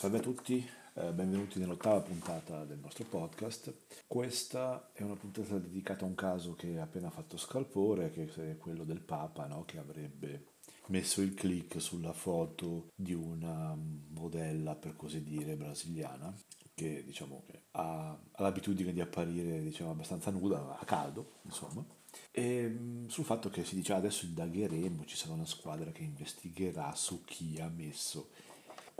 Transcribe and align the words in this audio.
Salve 0.00 0.16
a 0.16 0.22
tutti, 0.22 0.66
eh, 0.94 1.12
benvenuti 1.12 1.58
nell'ottava 1.58 2.00
puntata 2.00 2.64
del 2.64 2.78
nostro 2.78 3.04
podcast. 3.04 3.70
Questa 4.06 4.92
è 4.94 5.02
una 5.02 5.14
puntata 5.14 5.58
dedicata 5.58 6.06
a 6.06 6.08
un 6.08 6.14
caso 6.14 6.54
che 6.54 6.78
ha 6.78 6.84
appena 6.84 7.10
fatto 7.10 7.36
scalpore, 7.36 8.10
che 8.10 8.32
è 8.34 8.56
quello 8.56 8.84
del 8.84 9.02
Papa, 9.02 9.44
no? 9.46 9.66
che 9.66 9.76
avrebbe 9.76 10.52
messo 10.86 11.20
il 11.20 11.34
click 11.34 11.82
sulla 11.82 12.14
foto 12.14 12.92
di 12.94 13.12
una 13.12 13.76
modella, 13.76 14.74
per 14.74 14.96
così 14.96 15.22
dire, 15.22 15.54
brasiliana, 15.56 16.34
che 16.72 17.04
diciamo 17.04 17.44
ha, 17.72 18.08
ha 18.08 18.42
l'abitudine 18.42 18.94
di 18.94 19.02
apparire 19.02 19.62
diciamo, 19.62 19.90
abbastanza 19.90 20.30
nuda, 20.30 20.78
a 20.78 20.84
caldo, 20.86 21.40
insomma. 21.42 21.84
E 22.30 22.66
mm, 22.66 23.08
sul 23.08 23.26
fatto 23.26 23.50
che 23.50 23.66
si 23.66 23.74
dice 23.74 23.92
adesso 23.92 24.24
indagheremo, 24.24 25.04
ci 25.04 25.16
sarà 25.16 25.34
una 25.34 25.44
squadra 25.44 25.92
che 25.92 26.04
investigherà 26.04 26.94
su 26.94 27.22
chi 27.22 27.60
ha 27.60 27.68
messo 27.68 28.30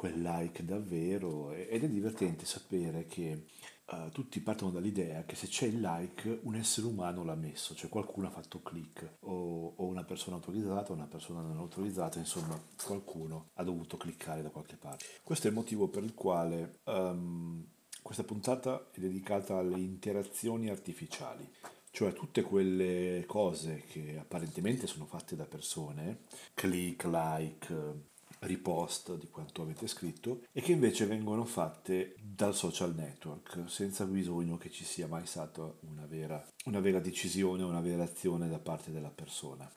quel 0.01 0.23
like 0.23 0.65
davvero 0.65 1.53
ed 1.53 1.85
è 1.85 1.87
divertente 1.87 2.47
sapere 2.47 3.05
che 3.05 3.49
uh, 3.91 4.09
tutti 4.11 4.41
partono 4.41 4.71
dall'idea 4.71 5.25
che 5.25 5.35
se 5.35 5.47
c'è 5.47 5.67
il 5.67 5.79
like 5.79 6.39
un 6.45 6.55
essere 6.55 6.87
umano 6.87 7.23
l'ha 7.23 7.35
messo, 7.35 7.75
cioè 7.75 7.91
qualcuno 7.91 8.27
ha 8.27 8.31
fatto 8.31 8.63
click 8.63 9.17
o, 9.25 9.75
o 9.77 9.85
una 9.85 10.03
persona 10.03 10.37
autorizzata 10.37 10.95
una 10.95 11.05
persona 11.05 11.43
non 11.43 11.59
autorizzata, 11.59 12.19
insomma 12.19 12.59
qualcuno 12.83 13.51
ha 13.57 13.63
dovuto 13.63 13.99
cliccare 13.99 14.41
da 14.41 14.49
qualche 14.49 14.77
parte. 14.77 15.05
Questo 15.23 15.49
è 15.49 15.51
il 15.51 15.57
motivo 15.57 15.89
per 15.89 16.03
il 16.03 16.15
quale 16.15 16.79
um, 16.85 17.63
questa 18.01 18.25
puntata 18.25 18.89
è 18.93 19.01
dedicata 19.01 19.59
alle 19.59 19.81
interazioni 19.81 20.71
artificiali 20.71 21.47
cioè 21.93 22.13
tutte 22.13 22.43
quelle 22.43 23.25
cose 23.27 23.83
che 23.91 24.17
apparentemente 24.19 24.87
sono 24.87 25.07
fatte 25.07 25.35
da 25.35 25.45
persone, 25.45 26.21
click, 26.55 27.05
like, 27.05 28.09
ripost 28.41 29.17
di 29.17 29.29
quanto 29.29 29.63
avete 29.63 29.87
scritto 29.87 30.43
e 30.53 30.61
che 30.61 30.73
invece 30.73 31.07
vengono 31.07 31.45
fatte 31.45 32.15
dal 32.21 32.55
social 32.55 32.95
network 32.95 33.65
senza 33.67 34.05
bisogno 34.07 34.57
che 34.57 34.71
ci 34.71 34.85
sia 34.85 35.07
mai 35.07 35.27
stata 35.27 35.63
una 35.81 36.07
vera, 36.07 36.43
una 36.65 36.81
vera 36.81 37.01
decisione, 37.01 37.63
una 37.63 37.81
vera 37.81 38.05
azione 38.05 38.49
da 38.49 38.59
parte 38.59 38.91
della 38.91 39.11
persona. 39.11 39.71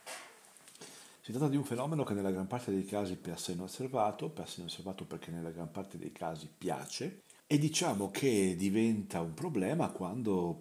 Si 1.21 1.31
tratta 1.31 1.47
di 1.47 1.55
un 1.55 1.63
fenomeno 1.63 2.03
che 2.03 2.13
nella 2.13 2.31
gran 2.31 2.47
parte 2.47 2.71
dei 2.71 2.85
casi 2.85 3.15
passa 3.15 3.53
inosservato, 3.53 4.29
passa 4.29 4.59
inosservato 4.59 5.05
perché 5.05 5.31
nella 5.31 5.51
gran 5.51 5.71
parte 5.71 5.97
dei 5.97 6.11
casi 6.11 6.49
piace 6.57 7.21
e 7.47 7.57
diciamo 7.57 8.11
che 8.11 8.55
diventa 8.57 9.21
un 9.21 9.33
problema 9.33 9.89
quando 9.89 10.57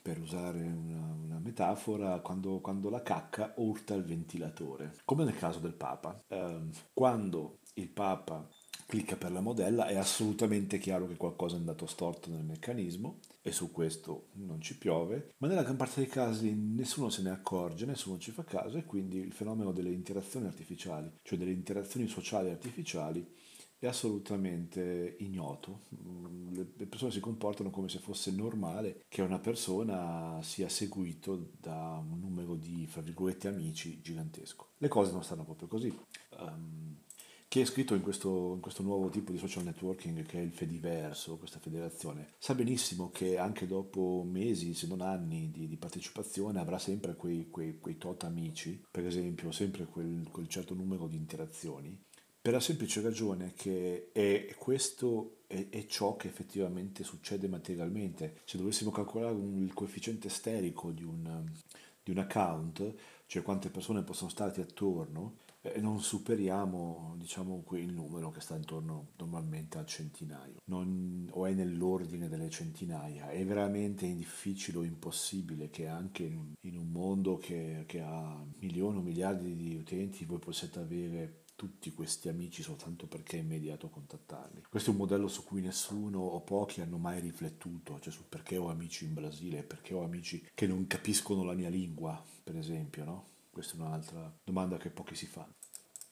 per 0.00 0.20
usare 0.20 0.60
una, 0.60 1.14
una 1.14 1.38
metafora, 1.38 2.20
quando, 2.20 2.60
quando, 2.60 2.90
la 2.90 3.02
cacca 3.02 3.54
urta 3.56 3.94
il 3.94 4.04
ventilatore, 4.04 4.96
come 5.04 5.24
nel 5.24 5.36
caso 5.36 5.58
del 5.58 5.74
Papa. 5.74 6.22
Eh, 6.28 6.68
quando 6.92 7.58
il 7.74 7.88
Papa 7.88 8.48
clicca 8.88 9.16
per 9.16 9.32
la 9.32 9.42
modella 9.42 9.86
è 9.86 9.96
assolutamente 9.96 10.78
chiaro 10.78 11.06
che 11.06 11.16
qualcosa 11.16 11.56
è 11.56 11.58
andato 11.58 11.84
storto 11.84 12.30
nel 12.30 12.44
meccanismo 12.44 13.18
e 13.42 13.52
su 13.52 13.70
questo 13.70 14.28
non 14.36 14.62
ci 14.62 14.78
piove, 14.78 15.34
ma 15.38 15.46
nella 15.46 15.62
gran 15.62 15.76
parte 15.76 16.00
dei 16.00 16.08
casi 16.08 16.54
nessuno 16.54 17.10
se 17.10 17.20
ne 17.20 17.28
accorge, 17.28 17.84
nessuno 17.84 18.18
ci 18.18 18.30
fa 18.30 18.44
caso 18.44 18.78
e 18.78 18.84
quindi 18.84 19.18
il 19.18 19.32
fenomeno 19.32 19.72
delle 19.72 19.90
interazioni 19.90 20.46
artificiali, 20.46 21.10
cioè 21.22 21.38
delle 21.38 21.52
interazioni 21.52 22.06
sociali 22.06 22.48
artificiali, 22.48 23.26
è 23.78 23.86
assolutamente 23.86 25.16
ignoto. 25.20 25.82
Mm, 25.94 26.52
le 26.76 26.86
persone 26.86 27.12
si 27.12 27.20
comportano 27.20 27.70
come 27.70 27.88
se 27.88 27.98
fosse 27.98 28.32
normale 28.32 29.04
che 29.08 29.22
una 29.22 29.38
persona 29.38 30.40
sia 30.42 30.68
seguito 30.68 31.50
da 31.60 32.02
un 32.04 32.18
numero 32.18 32.56
di, 32.56 32.86
fra 32.88 33.02
virgolette, 33.02 33.48
amici 33.48 34.00
gigantesco. 34.00 34.70
Le 34.78 34.88
cose 34.88 35.12
non 35.12 35.22
stanno 35.22 35.44
proprio 35.44 35.68
così. 35.68 35.96
Um, 36.38 36.96
chi 37.48 37.60
è 37.60 37.62
iscritto 37.62 37.94
in 37.94 38.02
questo, 38.02 38.52
in 38.52 38.60
questo, 38.60 38.82
nuovo 38.82 39.08
tipo 39.08 39.32
di 39.32 39.38
social 39.38 39.64
networking 39.64 40.22
che 40.26 40.38
è 40.38 40.42
il 40.42 40.52
Fediverso, 40.52 41.38
questa 41.38 41.58
federazione, 41.58 42.34
sa 42.36 42.54
benissimo 42.54 43.10
che 43.10 43.38
anche 43.38 43.66
dopo 43.66 44.22
mesi, 44.28 44.74
se 44.74 44.86
non 44.86 45.00
anni 45.00 45.50
di, 45.50 45.66
di 45.66 45.76
partecipazione, 45.78 46.60
avrà 46.60 46.78
sempre 46.78 47.16
quei, 47.16 47.48
quei, 47.48 47.78
quei, 47.78 47.96
tot 47.96 48.24
amici, 48.24 48.84
per 48.90 49.06
esempio, 49.06 49.50
sempre 49.50 49.86
quel, 49.86 50.28
quel 50.30 50.46
certo 50.46 50.74
numero 50.74 51.06
di 51.06 51.16
interazioni 51.16 51.98
per 52.48 52.56
la 52.56 52.62
semplice 52.62 53.02
ragione 53.02 53.52
che 53.54 54.08
è 54.10 54.54
questo 54.56 55.40
è, 55.48 55.66
è, 55.68 55.84
ciò 55.84 56.16
che 56.16 56.28
effettivamente 56.28 57.04
succede 57.04 57.46
materialmente. 57.46 58.38
Se 58.46 58.56
dovessimo 58.56 58.90
calcolare 58.90 59.34
un, 59.34 59.62
il 59.62 59.74
coefficiente 59.74 60.30
sterico 60.30 60.90
di 60.90 61.04
un, 61.04 61.44
di 62.02 62.10
un, 62.10 62.16
account, 62.16 62.94
cioè 63.26 63.42
quante 63.42 63.68
persone 63.68 64.02
possono 64.02 64.30
starti 64.30 64.62
attorno, 64.62 65.40
eh, 65.60 65.78
non 65.78 66.00
superiamo 66.00 67.16
diciamo, 67.18 67.62
il 67.72 67.92
numero 67.92 68.30
che 68.30 68.40
sta 68.40 68.56
intorno 68.56 69.08
normalmente 69.18 69.76
al 69.76 69.84
centinaio, 69.84 70.62
non, 70.70 71.28
o 71.32 71.44
è 71.44 71.52
nell'ordine 71.52 72.30
delle 72.30 72.48
centinaia. 72.48 73.28
È 73.28 73.44
veramente 73.44 74.10
difficile 74.14 74.78
o 74.78 74.84
impossibile 74.84 75.68
che 75.68 75.86
anche 75.86 76.22
in 76.22 76.36
un, 76.38 76.52
in 76.62 76.78
un 76.78 76.90
mondo 76.90 77.36
che, 77.36 77.84
che 77.86 78.00
ha 78.00 78.42
milioni 78.60 78.96
o 78.96 79.02
miliardi 79.02 79.54
di 79.54 79.74
utenti 79.74 80.24
voi 80.24 80.38
possiate 80.38 80.78
avere 80.78 81.37
tutti 81.58 81.90
questi 81.92 82.28
amici 82.28 82.62
soltanto 82.62 83.08
perché 83.08 83.36
è 83.36 83.40
immediato 83.40 83.88
contattarli. 83.88 84.62
Questo 84.70 84.90
è 84.90 84.92
un 84.92 85.00
modello 85.00 85.26
su 85.26 85.42
cui 85.42 85.60
nessuno 85.60 86.20
o 86.20 86.40
pochi 86.42 86.80
hanno 86.80 86.98
mai 86.98 87.18
riflettuto, 87.18 87.98
cioè 87.98 88.12
su 88.12 88.28
perché 88.28 88.56
ho 88.56 88.68
amici 88.68 89.06
in 89.06 89.14
Brasile, 89.14 89.64
perché 89.64 89.92
ho 89.92 90.04
amici 90.04 90.48
che 90.54 90.68
non 90.68 90.86
capiscono 90.86 91.42
la 91.42 91.54
mia 91.54 91.68
lingua, 91.68 92.24
per 92.44 92.56
esempio, 92.56 93.02
no? 93.02 93.26
Questa 93.50 93.74
è 93.74 93.80
un'altra 93.80 94.32
domanda 94.44 94.76
che 94.76 94.90
pochi 94.90 95.16
si 95.16 95.26
fanno. 95.26 95.56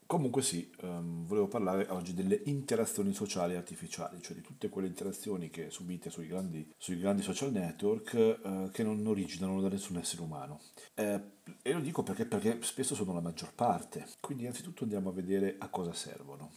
Comunque 0.06 0.40
sì, 0.40 0.70
um, 0.82 1.26
volevo 1.26 1.48
parlare 1.48 1.88
oggi 1.88 2.14
delle 2.14 2.40
interazioni 2.44 3.12
sociali 3.12 3.56
artificiali, 3.56 4.22
cioè 4.22 4.36
di 4.36 4.40
tutte 4.40 4.68
quelle 4.68 4.86
interazioni 4.86 5.50
che 5.50 5.68
subite 5.70 6.10
sui 6.10 6.28
grandi, 6.28 6.72
sui 6.78 6.98
grandi 6.98 7.22
social 7.22 7.50
network 7.50 8.38
uh, 8.42 8.70
che 8.70 8.84
non 8.84 9.04
originano 9.04 9.60
da 9.60 9.68
nessun 9.68 9.96
essere 9.96 10.22
umano. 10.22 10.60
Eh, 10.94 11.20
e 11.60 11.72
lo 11.72 11.80
dico 11.80 12.04
perché, 12.04 12.24
perché 12.24 12.58
spesso 12.62 12.94
sono 12.94 13.12
la 13.12 13.20
maggior 13.20 13.52
parte. 13.52 14.06
Quindi 14.20 14.44
innanzitutto 14.44 14.84
andiamo 14.84 15.08
a 15.08 15.12
vedere 15.12 15.56
a 15.58 15.68
cosa 15.68 15.92
servono. 15.92 16.52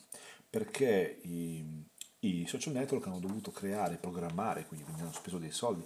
Perché 0.47 1.19
i, 1.23 1.65
i 2.19 2.45
social 2.45 2.73
network 2.73 3.07
hanno 3.07 3.19
dovuto 3.19 3.49
creare, 3.49 3.97
programmare, 3.97 4.65
quindi, 4.67 4.85
quindi 4.85 5.01
hanno 5.01 5.11
speso 5.11 5.39
dei 5.39 5.51
soldi 5.51 5.83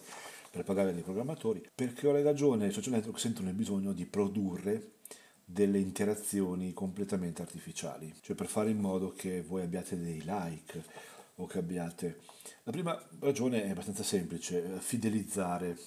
per 0.52 0.64
pagare 0.64 0.94
dei 0.94 1.02
programmatori, 1.02 1.66
perché 1.74 2.08
ho 2.08 2.22
ragione 2.22 2.68
i 2.68 2.72
social 2.72 2.94
network 2.94 3.20
sentono 3.20 3.50
il 3.50 3.56
bisogno 3.56 3.92
di 3.92 4.06
produrre 4.06 4.98
delle 5.46 5.80
interazioni 5.80 6.74
completamente 6.74 7.42
artificiali, 7.42 8.14
cioè 8.22 8.36
per 8.36 8.48
fare 8.48 8.70
in 8.70 8.80
modo 8.80 9.14
che 9.14 9.42
voi 9.42 9.62
abbiate 9.62 10.00
dei 10.00 10.24
like 10.26 10.84
o 11.36 11.46
che 11.46 11.58
abbiate... 11.60 12.20
La 12.64 12.72
prima 12.72 13.02
ragione 13.20 13.64
è 13.64 13.70
abbastanza 13.70 14.04
semplice, 14.04 14.80
fidelizzare 14.80 15.78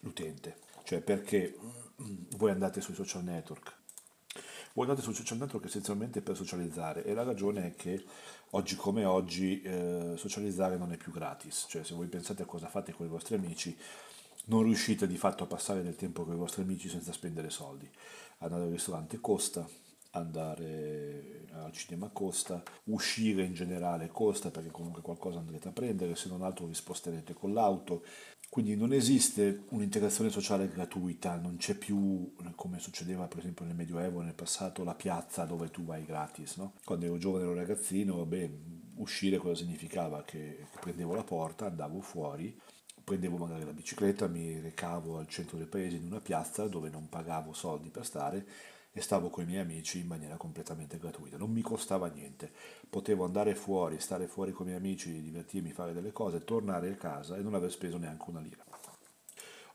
l'utente, 0.00 0.56
cioè 0.84 1.00
perché 1.00 1.56
voi 2.36 2.50
andate 2.50 2.80
sui 2.80 2.94
social 2.94 3.22
network. 3.22 3.80
Voi 4.74 4.86
andate 4.86 5.02
sui 5.02 5.14
social 5.14 5.36
network 5.36 5.66
essenzialmente 5.66 6.22
per 6.22 6.34
socializzare 6.34 7.04
e 7.04 7.12
la 7.12 7.24
ragione 7.24 7.66
è 7.66 7.74
che 7.74 8.02
oggi 8.50 8.74
come 8.74 9.04
oggi 9.04 9.60
eh, 9.60 10.14
socializzare 10.16 10.78
non 10.78 10.92
è 10.92 10.96
più 10.96 11.12
gratis, 11.12 11.66
cioè 11.68 11.84
se 11.84 11.94
voi 11.94 12.06
pensate 12.06 12.42
a 12.42 12.46
cosa 12.46 12.68
fate 12.68 12.92
con 12.92 13.04
i 13.04 13.10
vostri 13.10 13.34
amici 13.34 13.76
non 14.46 14.62
riuscite 14.62 15.06
di 15.06 15.18
fatto 15.18 15.44
a 15.44 15.46
passare 15.46 15.82
del 15.82 15.94
tempo 15.94 16.24
con 16.24 16.34
i 16.34 16.38
vostri 16.38 16.62
amici 16.62 16.88
senza 16.88 17.12
spendere 17.12 17.50
soldi 17.50 17.88
andare 18.42 18.64
al 18.64 18.70
ristorante 18.70 19.20
costa, 19.20 19.66
andare 20.10 21.46
al 21.52 21.72
cinema 21.72 22.08
costa, 22.08 22.62
uscire 22.84 23.44
in 23.44 23.54
generale 23.54 24.08
costa 24.08 24.50
perché 24.50 24.70
comunque 24.70 25.02
qualcosa 25.02 25.38
andrete 25.38 25.68
a 25.68 25.72
prendere, 25.72 26.16
se 26.16 26.28
non 26.28 26.42
altro 26.42 26.66
vi 26.66 26.74
sposterete 26.74 27.34
con 27.34 27.52
l'auto. 27.52 28.04
Quindi 28.48 28.76
non 28.76 28.92
esiste 28.92 29.64
un'integrazione 29.70 30.28
sociale 30.28 30.68
gratuita, 30.68 31.36
non 31.36 31.56
c'è 31.56 31.74
più 31.74 32.34
come 32.54 32.78
succedeva 32.78 33.26
per 33.26 33.38
esempio 33.38 33.64
nel 33.64 33.74
Medioevo, 33.74 34.20
nel 34.20 34.34
passato, 34.34 34.84
la 34.84 34.94
piazza 34.94 35.44
dove 35.44 35.70
tu 35.70 35.84
vai 35.84 36.04
gratis. 36.04 36.56
No? 36.56 36.74
Quando 36.84 37.06
ero 37.06 37.16
giovane 37.16 37.44
ero 37.44 37.54
ragazzino, 37.54 38.26
beh, 38.26 38.58
uscire 38.96 39.38
cosa 39.38 39.54
significava? 39.54 40.22
Che, 40.22 40.66
che 40.70 40.78
prendevo 40.78 41.14
la 41.14 41.24
porta, 41.24 41.66
andavo 41.66 42.02
fuori, 42.02 42.54
prendevo 43.04 43.36
magari 43.36 43.64
la 43.64 43.72
bicicletta, 43.72 44.26
mi 44.26 44.58
recavo 44.60 45.18
al 45.18 45.28
centro 45.28 45.56
del 45.56 45.66
paese 45.66 45.96
in 45.96 46.04
una 46.04 46.20
piazza 46.20 46.66
dove 46.66 46.88
non 46.88 47.08
pagavo 47.08 47.52
soldi 47.52 47.88
per 47.90 48.04
stare 48.04 48.46
e 48.92 49.00
stavo 49.00 49.30
con 49.30 49.44
i 49.44 49.46
miei 49.46 49.60
amici 49.60 50.00
in 50.00 50.06
maniera 50.06 50.36
completamente 50.36 50.98
gratuita. 50.98 51.36
Non 51.36 51.50
mi 51.50 51.62
costava 51.62 52.08
niente, 52.08 52.50
potevo 52.88 53.24
andare 53.24 53.54
fuori, 53.54 53.98
stare 54.00 54.26
fuori 54.26 54.52
con 54.52 54.66
i 54.66 54.70
miei 54.70 54.80
amici, 54.80 55.22
divertirmi, 55.22 55.72
fare 55.72 55.92
delle 55.92 56.12
cose, 56.12 56.44
tornare 56.44 56.92
a 56.92 56.96
casa 56.96 57.36
e 57.36 57.42
non 57.42 57.54
aver 57.54 57.70
speso 57.70 57.96
neanche 57.96 58.24
una 58.28 58.40
lira. 58.40 58.64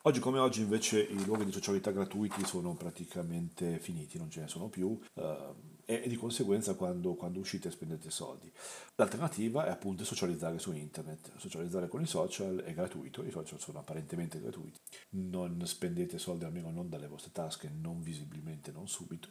Oggi 0.04 0.20
come 0.20 0.40
oggi 0.40 0.62
invece 0.62 1.02
i 1.02 1.26
luoghi 1.26 1.44
di 1.44 1.52
socialità 1.52 1.92
gratuiti 1.92 2.46
sono 2.46 2.76
praticamente 2.76 3.80
finiti, 3.80 4.18
non 4.18 4.30
ce 4.30 4.42
ne 4.42 4.48
sono 4.48 4.68
più. 4.68 4.98
Uh, 5.16 5.76
e 5.90 6.06
di 6.10 6.18
conseguenza 6.18 6.76
quando, 6.76 7.16
quando, 7.16 7.40
uscite 7.40 7.72
spendete 7.72 8.12
soldi. 8.12 8.52
L'alternativa 8.96 9.66
è 9.66 9.70
appunto 9.70 10.04
socializzare 10.04 10.60
su 10.60 10.74
internet, 10.74 11.32
socializzare 11.38 11.88
con 11.88 12.02
i 12.02 12.06
social 12.06 12.58
è 12.58 12.74
gratuito, 12.74 13.24
i 13.24 13.32
social 13.32 13.58
sono 13.58 13.80
apparentemente 13.80 14.42
gratuiti, 14.42 14.78
non 15.12 15.66
spendete 15.66 16.20
soldi 16.20 16.44
almeno 16.44 16.72
non 16.72 16.90
dalle 16.90 17.08
vostre 17.08 17.32
tasche, 17.32 17.72
non 17.74 18.02
visibilmente, 18.02 18.74
non 18.74 18.90
subito. 18.90 19.30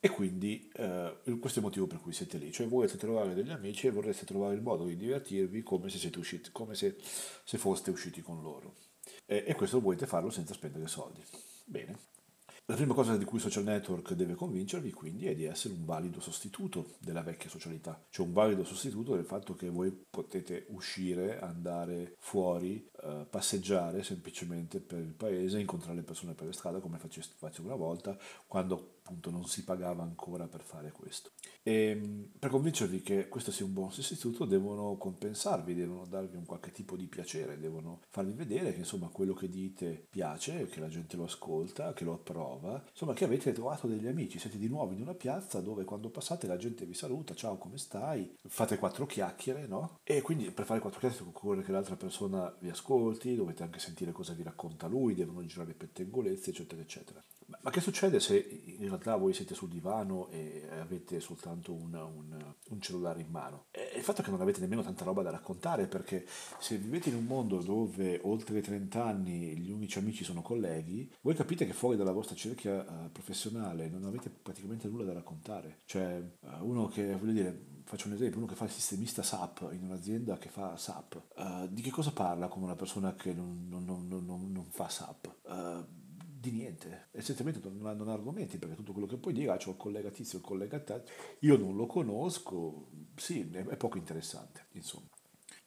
E 0.00 0.08
quindi 0.08 0.70
eh, 0.76 1.14
questo 1.38 1.58
è 1.58 1.62
il 1.62 1.68
motivo 1.68 1.86
per 1.86 2.00
cui 2.00 2.14
siete 2.14 2.38
lì, 2.38 2.50
cioè 2.50 2.66
volete 2.66 2.96
trovare 2.96 3.34
degli 3.34 3.50
amici 3.50 3.86
e 3.86 3.90
vorreste 3.90 4.24
trovare 4.24 4.54
il 4.54 4.62
modo 4.62 4.86
di 4.86 4.96
divertirvi 4.96 5.62
come 5.62 5.90
se, 5.90 5.98
siete 5.98 6.18
usciti, 6.18 6.50
come 6.52 6.74
se, 6.74 6.96
se 7.44 7.58
foste 7.58 7.90
usciti 7.90 8.22
con 8.22 8.40
loro. 8.42 8.76
E, 9.26 9.44
e 9.46 9.54
questo 9.54 9.78
volete 9.78 10.06
farlo 10.06 10.30
senza 10.30 10.54
spendere 10.54 10.88
soldi. 10.88 11.22
Bene. 11.66 12.11
La 12.66 12.76
prima 12.76 12.94
cosa 12.94 13.16
di 13.16 13.24
cui 13.24 13.38
il 13.38 13.42
social 13.42 13.64
network 13.64 14.12
deve 14.12 14.34
convincervi 14.34 14.92
quindi 14.92 15.26
è 15.26 15.34
di 15.34 15.44
essere 15.44 15.74
un 15.74 15.84
valido 15.84 16.20
sostituto 16.20 16.94
della 17.00 17.22
vecchia 17.22 17.50
socialità, 17.50 18.00
cioè 18.08 18.24
un 18.24 18.32
valido 18.32 18.62
sostituto 18.62 19.16
del 19.16 19.24
fatto 19.24 19.56
che 19.56 19.68
voi 19.68 19.90
potete 19.90 20.66
uscire, 20.68 21.40
andare 21.40 22.14
fuori, 22.20 22.88
eh, 23.02 23.26
passeggiare 23.28 24.04
semplicemente 24.04 24.78
per 24.78 25.00
il 25.00 25.12
paese, 25.12 25.58
incontrare 25.58 25.96
le 25.96 26.02
persone 26.02 26.34
per 26.34 26.46
le 26.46 26.52
strade 26.52 26.80
come 26.80 26.98
facevo 26.98 27.66
una 27.66 27.74
volta, 27.74 28.16
quando 28.46 29.00
appunto 29.02 29.30
non 29.30 29.44
si 29.44 29.64
pagava 29.64 30.02
ancora 30.02 30.46
per 30.46 30.62
fare 30.62 30.92
questo. 30.92 31.30
E 31.62 32.28
per 32.38 32.50
convincervi 32.50 33.02
che 33.02 33.28
questo 33.28 33.50
sia 33.50 33.64
un 33.64 33.72
buon 33.72 33.92
sostituto 33.92 34.44
devono 34.44 34.96
compensarvi, 34.96 35.74
devono 35.74 36.06
darvi 36.06 36.36
un 36.36 36.44
qualche 36.44 36.70
tipo 36.70 36.96
di 36.96 37.06
piacere, 37.06 37.58
devono 37.58 38.00
farvi 38.08 38.32
vedere 38.32 38.72
che 38.72 38.78
insomma 38.78 39.08
quello 39.08 39.34
che 39.34 39.48
dite 39.48 40.06
piace, 40.08 40.66
che 40.66 40.80
la 40.80 40.88
gente 40.88 41.16
lo 41.16 41.24
ascolta, 41.24 41.92
che 41.92 42.04
lo 42.04 42.14
approva, 42.14 42.51
insomma 42.90 43.14
che 43.14 43.24
avete 43.24 43.52
trovato 43.52 43.86
degli 43.86 44.06
amici, 44.06 44.38
siete 44.38 44.58
di 44.58 44.68
nuovo 44.68 44.92
in 44.92 45.00
una 45.00 45.14
piazza 45.14 45.60
dove 45.60 45.84
quando 45.84 46.10
passate 46.10 46.46
la 46.46 46.56
gente 46.56 46.84
vi 46.84 46.94
saluta, 46.94 47.34
ciao 47.34 47.56
come 47.56 47.78
stai, 47.78 48.36
fate 48.46 48.78
quattro 48.78 49.06
chiacchiere, 49.06 49.66
no? 49.66 49.98
E 50.04 50.22
quindi 50.22 50.50
per 50.50 50.64
fare 50.64 50.80
quattro 50.80 51.00
chiacchiere 51.00 51.28
occorre 51.28 51.62
che 51.62 51.72
l'altra 51.72 51.96
persona 51.96 52.54
vi 52.60 52.70
ascolti, 52.70 53.34
dovete 53.34 53.62
anche 53.62 53.78
sentire 53.78 54.12
cosa 54.12 54.32
vi 54.32 54.42
racconta 54.42 54.86
lui, 54.86 55.14
devono 55.14 55.44
girare 55.44 55.74
pettegolezzi, 55.74 56.50
eccetera, 56.50 56.80
eccetera. 56.80 57.22
Ma 57.60 57.70
che 57.70 57.80
succede 57.80 58.20
se 58.20 58.36
in 58.38 58.88
realtà 58.88 59.16
voi 59.16 59.32
siete 59.32 59.54
sul 59.54 59.68
divano 59.68 60.28
e 60.30 60.66
avete 60.80 61.20
soltanto 61.20 61.72
un, 61.72 61.94
un, 61.94 62.54
un 62.70 62.80
cellulare 62.80 63.20
in 63.20 63.28
mano? 63.28 63.66
E 63.70 63.92
il 63.96 64.02
fatto 64.02 64.20
è 64.20 64.24
che 64.24 64.30
non 64.30 64.40
avete 64.40 64.60
nemmeno 64.60 64.82
tanta 64.82 65.04
roba 65.04 65.22
da 65.22 65.30
raccontare, 65.30 65.86
perché 65.86 66.26
se 66.58 66.76
vivete 66.76 67.08
in 67.08 67.16
un 67.16 67.24
mondo 67.24 67.60
dove 67.62 68.20
oltre 68.22 68.58
i 68.58 68.62
30 68.62 69.04
anni 69.04 69.56
gli 69.56 69.70
unici 69.70 69.98
amici 69.98 70.24
sono 70.24 70.42
colleghi, 70.42 71.10
voi 71.20 71.34
capite 71.34 71.66
che 71.66 71.72
fuori 71.72 71.96
dalla 71.96 72.12
vostra 72.12 72.34
cerchia 72.34 72.82
uh, 72.82 73.10
professionale 73.10 73.88
non 73.88 74.04
avete 74.04 74.30
praticamente 74.30 74.88
nulla 74.88 75.04
da 75.04 75.12
raccontare. 75.12 75.78
Cioè, 75.84 76.22
uh, 76.40 76.48
uno 76.68 76.88
che, 76.88 77.14
voglio 77.16 77.32
dire, 77.32 77.66
faccio 77.84 78.08
un 78.08 78.14
esempio, 78.14 78.38
uno 78.38 78.46
che 78.46 78.54
fa 78.54 78.64
il 78.64 78.70
sistemista 78.70 79.22
SAP 79.22 79.68
in 79.72 79.82
un'azienda 79.82 80.38
che 80.38 80.48
fa 80.48 80.76
SAP, 80.76 81.22
uh, 81.36 81.68
di 81.68 81.82
che 81.82 81.90
cosa 81.90 82.12
parla 82.12 82.48
come 82.48 82.64
una 82.64 82.76
persona 82.76 83.14
che 83.14 83.32
non, 83.32 83.66
non, 83.68 83.84
non, 84.08 84.52
non 84.52 84.66
fa 84.70 84.88
SAP? 84.88 86.00
Di 86.42 86.50
niente, 86.50 87.06
essenzialmente 87.12 87.60
non 87.68 87.86
hanno 87.86 88.10
argomenti 88.10 88.58
perché 88.58 88.74
tutto 88.74 88.90
quello 88.90 89.06
che 89.06 89.16
puoi 89.16 89.32
dire, 89.32 89.52
ah, 89.52 89.56
c'è 89.56 89.70
il 89.70 89.76
collega 89.76 90.10
tizio, 90.10 90.38
il 90.38 90.44
collega 90.44 90.80
tal, 90.80 91.04
io 91.38 91.56
non 91.56 91.76
lo 91.76 91.86
conosco, 91.86 92.88
sì, 93.14 93.48
è 93.48 93.76
poco 93.76 93.96
interessante, 93.96 94.66
insomma. 94.72 95.06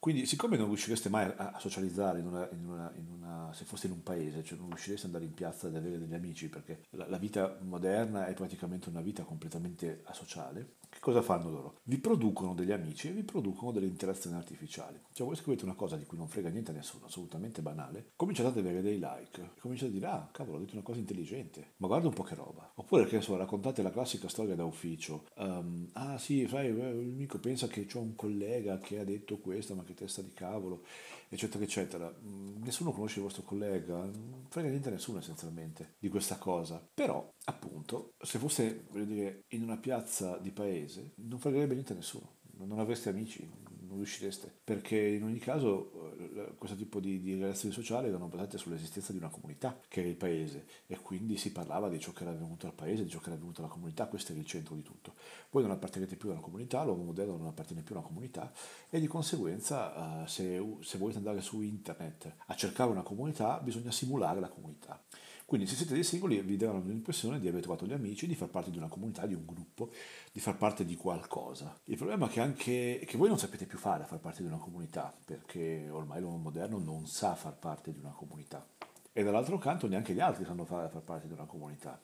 Quindi, 0.06 0.24
siccome 0.24 0.56
non 0.56 0.68
riuscireste 0.68 1.08
mai 1.08 1.28
a 1.36 1.56
socializzare 1.58 2.20
in 2.20 2.28
una, 2.28 2.48
in 2.52 2.64
una, 2.64 2.92
in 2.94 3.08
una, 3.10 3.52
se 3.52 3.64
foste 3.64 3.88
in 3.88 3.92
un 3.92 4.04
paese, 4.04 4.44
cioè 4.44 4.56
non 4.56 4.68
riuscireste 4.68 5.08
ad 5.08 5.12
andare 5.12 5.28
in 5.28 5.34
piazza 5.34 5.66
ad 5.66 5.74
avere 5.74 5.98
degli 5.98 6.14
amici, 6.14 6.48
perché 6.48 6.84
la, 6.90 7.08
la 7.08 7.18
vita 7.18 7.58
moderna 7.62 8.28
è 8.28 8.34
praticamente 8.34 8.88
una 8.88 9.00
vita 9.00 9.24
completamente 9.24 10.02
asociale, 10.04 10.74
che 10.88 10.98
cosa 11.00 11.22
fanno 11.22 11.50
loro? 11.50 11.78
Vi 11.82 11.98
producono 11.98 12.54
degli 12.54 12.70
amici 12.70 13.08
e 13.08 13.12
vi 13.12 13.22
producono 13.22 13.72
delle 13.72 13.86
interazioni 13.86 14.36
artificiali. 14.36 14.98
Cioè 15.12 15.26
voi 15.26 15.36
scrivete 15.36 15.64
una 15.64 15.74
cosa 15.74 15.96
di 15.96 16.06
cui 16.06 16.16
non 16.16 16.28
frega 16.28 16.48
niente 16.48 16.70
a 16.70 16.74
nessuno, 16.74 17.06
assolutamente 17.06 17.60
banale, 17.60 18.12
cominciate 18.16 18.48
ad 18.48 18.58
avere 18.58 18.82
dei 18.82 18.98
like, 18.98 19.54
cominciate 19.60 19.90
a 19.90 19.94
dire 19.94 20.06
ah 20.06 20.28
cavolo 20.30 20.56
ho 20.56 20.60
detto 20.60 20.74
una 20.74 20.84
cosa 20.84 20.98
intelligente, 20.98 21.72
ma 21.78 21.88
guarda 21.88 22.06
un 22.06 22.14
po' 22.14 22.22
che 22.22 22.34
roba. 22.34 22.70
Oppure 22.76 23.06
che 23.06 23.20
so, 23.20 23.36
raccontate 23.36 23.82
la 23.82 23.90
classica 23.90 24.28
storia 24.28 24.54
da 24.54 24.64
ufficio, 24.64 25.26
um, 25.36 25.88
ah 25.94 26.16
sì, 26.16 26.46
sai, 26.48 26.68
il 26.68 26.80
amico 26.80 27.38
pensa 27.38 27.66
che 27.66 27.86
c'è 27.86 27.98
un 27.98 28.14
collega 28.14 28.78
che 28.78 29.00
ha 29.00 29.04
detto 29.04 29.38
questo, 29.38 29.74
ma 29.74 29.82
che 29.82 29.94
testa 29.96 30.22
di 30.22 30.32
cavolo, 30.32 30.84
eccetera, 31.28 31.64
eccetera. 31.64 32.14
Mm, 32.24 32.62
nessuno 32.62 32.92
conosce 32.92 33.18
il 33.18 33.24
vostro 33.24 33.42
collega, 33.42 34.08
frega 34.48 34.68
niente 34.68 34.88
a 34.88 34.92
nessuno 34.92 35.18
essenzialmente 35.18 35.94
di 35.98 36.08
questa 36.08 36.36
cosa. 36.36 36.80
Però, 36.94 37.34
appunto, 37.44 38.14
se 38.20 38.38
foste, 38.38 38.84
voglio 38.90 39.04
dire, 39.04 39.44
in 39.48 39.62
una 39.62 39.78
piazza 39.78 40.38
di 40.38 40.52
paese, 40.52 41.12
non 41.16 41.40
fregherebbe 41.40 41.74
niente 41.74 41.92
a 41.92 41.96
nessuno, 41.96 42.36
non 42.58 42.78
avreste 42.78 43.08
amici, 43.08 43.48
non 43.96 44.04
riuscireste, 44.04 44.52
perché 44.62 44.98
in 44.98 45.22
ogni 45.24 45.38
caso 45.38 46.14
eh, 46.18 46.54
questo 46.56 46.76
tipo 46.76 47.00
di, 47.00 47.20
di 47.20 47.38
relazioni 47.38 47.74
sociali 47.74 48.08
erano 48.08 48.26
basate 48.26 48.58
sull'esistenza 48.58 49.12
di 49.12 49.18
una 49.18 49.28
comunità 49.28 49.80
che 49.88 50.00
era 50.00 50.08
il 50.08 50.16
paese 50.16 50.66
e 50.86 50.98
quindi 51.00 51.36
si 51.36 51.50
parlava 51.50 51.88
di 51.88 51.98
ciò 51.98 52.12
che 52.12 52.22
era 52.22 52.32
avvenuto 52.32 52.66
al 52.66 52.74
paese, 52.74 53.04
di 53.04 53.10
ciò 53.10 53.18
che 53.18 53.26
era 53.26 53.34
avvenuto 53.34 53.60
alla 53.60 53.70
comunità, 53.70 54.06
questo 54.06 54.32
era 54.32 54.40
il 54.40 54.46
centro 54.46 54.74
di 54.74 54.82
tutto. 54.82 55.14
Voi 55.50 55.62
non 55.62 55.72
appartenete 55.72 56.16
più 56.16 56.28
a 56.28 56.32
una 56.32 56.42
comunità, 56.42 56.84
l'uomo 56.84 57.04
moderno 57.04 57.36
non 57.36 57.46
appartiene 57.46 57.82
più 57.82 57.94
a 57.94 57.98
una 57.98 58.06
comunità 58.06 58.52
e 58.90 59.00
di 59.00 59.06
conseguenza 59.06 60.22
uh, 60.22 60.26
se, 60.26 60.62
se 60.80 60.98
volete 60.98 61.18
andare 61.18 61.40
su 61.40 61.62
internet 61.62 62.34
a 62.46 62.54
cercare 62.54 62.90
una 62.90 63.02
comunità 63.02 63.58
bisogna 63.60 63.90
simulare 63.90 64.40
la 64.40 64.48
comunità. 64.48 65.02
Quindi 65.46 65.68
se 65.68 65.76
siete 65.76 65.94
dei 65.94 66.02
singoli 66.02 66.40
vi 66.40 66.56
daranno 66.56 66.82
l'impressione 66.84 67.38
di 67.38 67.46
aver 67.46 67.60
trovato 67.60 67.86
gli 67.86 67.92
amici, 67.92 68.26
di 68.26 68.34
far 68.34 68.48
parte 68.48 68.72
di 68.72 68.78
una 68.78 68.88
comunità, 68.88 69.26
di 69.26 69.34
un 69.34 69.46
gruppo, 69.46 69.92
di 70.32 70.40
far 70.40 70.56
parte 70.56 70.84
di 70.84 70.96
qualcosa. 70.96 71.78
Il 71.84 71.96
problema 71.96 72.26
è 72.26 72.28
che 72.28 72.40
anche 72.40 73.04
che 73.06 73.16
voi 73.16 73.28
non 73.28 73.38
sapete 73.38 73.64
più 73.64 73.78
fare 73.78 74.02
a 74.02 74.06
far 74.06 74.18
parte 74.18 74.42
di 74.42 74.48
una 74.48 74.58
comunità, 74.58 75.16
perché 75.24 75.88
ormai 75.88 76.20
l'uomo 76.20 76.38
moderno 76.38 76.78
non 76.78 77.06
sa 77.06 77.36
far 77.36 77.56
parte 77.56 77.92
di 77.92 77.98
una 78.00 78.10
comunità. 78.10 78.66
E 79.12 79.22
dall'altro 79.22 79.56
canto 79.56 79.86
neanche 79.86 80.14
gli 80.14 80.20
altri 80.20 80.44
sanno 80.44 80.64
fare 80.64 80.88
far 80.88 81.02
parte 81.02 81.28
di 81.28 81.32
una 81.32 81.46
comunità. 81.46 82.02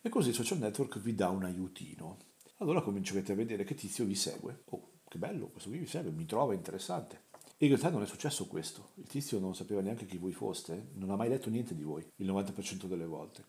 E 0.00 0.08
così 0.08 0.28
il 0.28 0.36
social 0.36 0.58
network 0.58 1.00
vi 1.00 1.16
dà 1.16 1.30
un 1.30 1.42
aiutino. 1.42 2.18
Allora 2.58 2.80
comincerete 2.80 3.32
a 3.32 3.34
vedere 3.34 3.64
che 3.64 3.74
tizio 3.74 4.04
vi 4.04 4.14
segue. 4.14 4.62
Oh, 4.66 4.90
che 5.08 5.18
bello, 5.18 5.48
questo 5.48 5.68
qui 5.68 5.80
vi 5.80 5.86
segue, 5.86 6.12
mi 6.12 6.26
trova 6.26 6.54
interessante. 6.54 7.23
In 7.58 7.68
realtà 7.68 7.88
non 7.88 8.02
è 8.02 8.06
successo 8.06 8.46
questo, 8.46 8.90
il 8.96 9.06
tizio 9.06 9.38
non 9.38 9.54
sapeva 9.54 9.80
neanche 9.80 10.06
chi 10.06 10.18
voi 10.18 10.32
foste, 10.32 10.88
non 10.94 11.10
ha 11.10 11.16
mai 11.16 11.28
letto 11.28 11.50
niente 11.50 11.76
di 11.76 11.84
voi, 11.84 12.04
il 12.16 12.26
90% 12.26 12.86
delle 12.86 13.06
volte. 13.06 13.44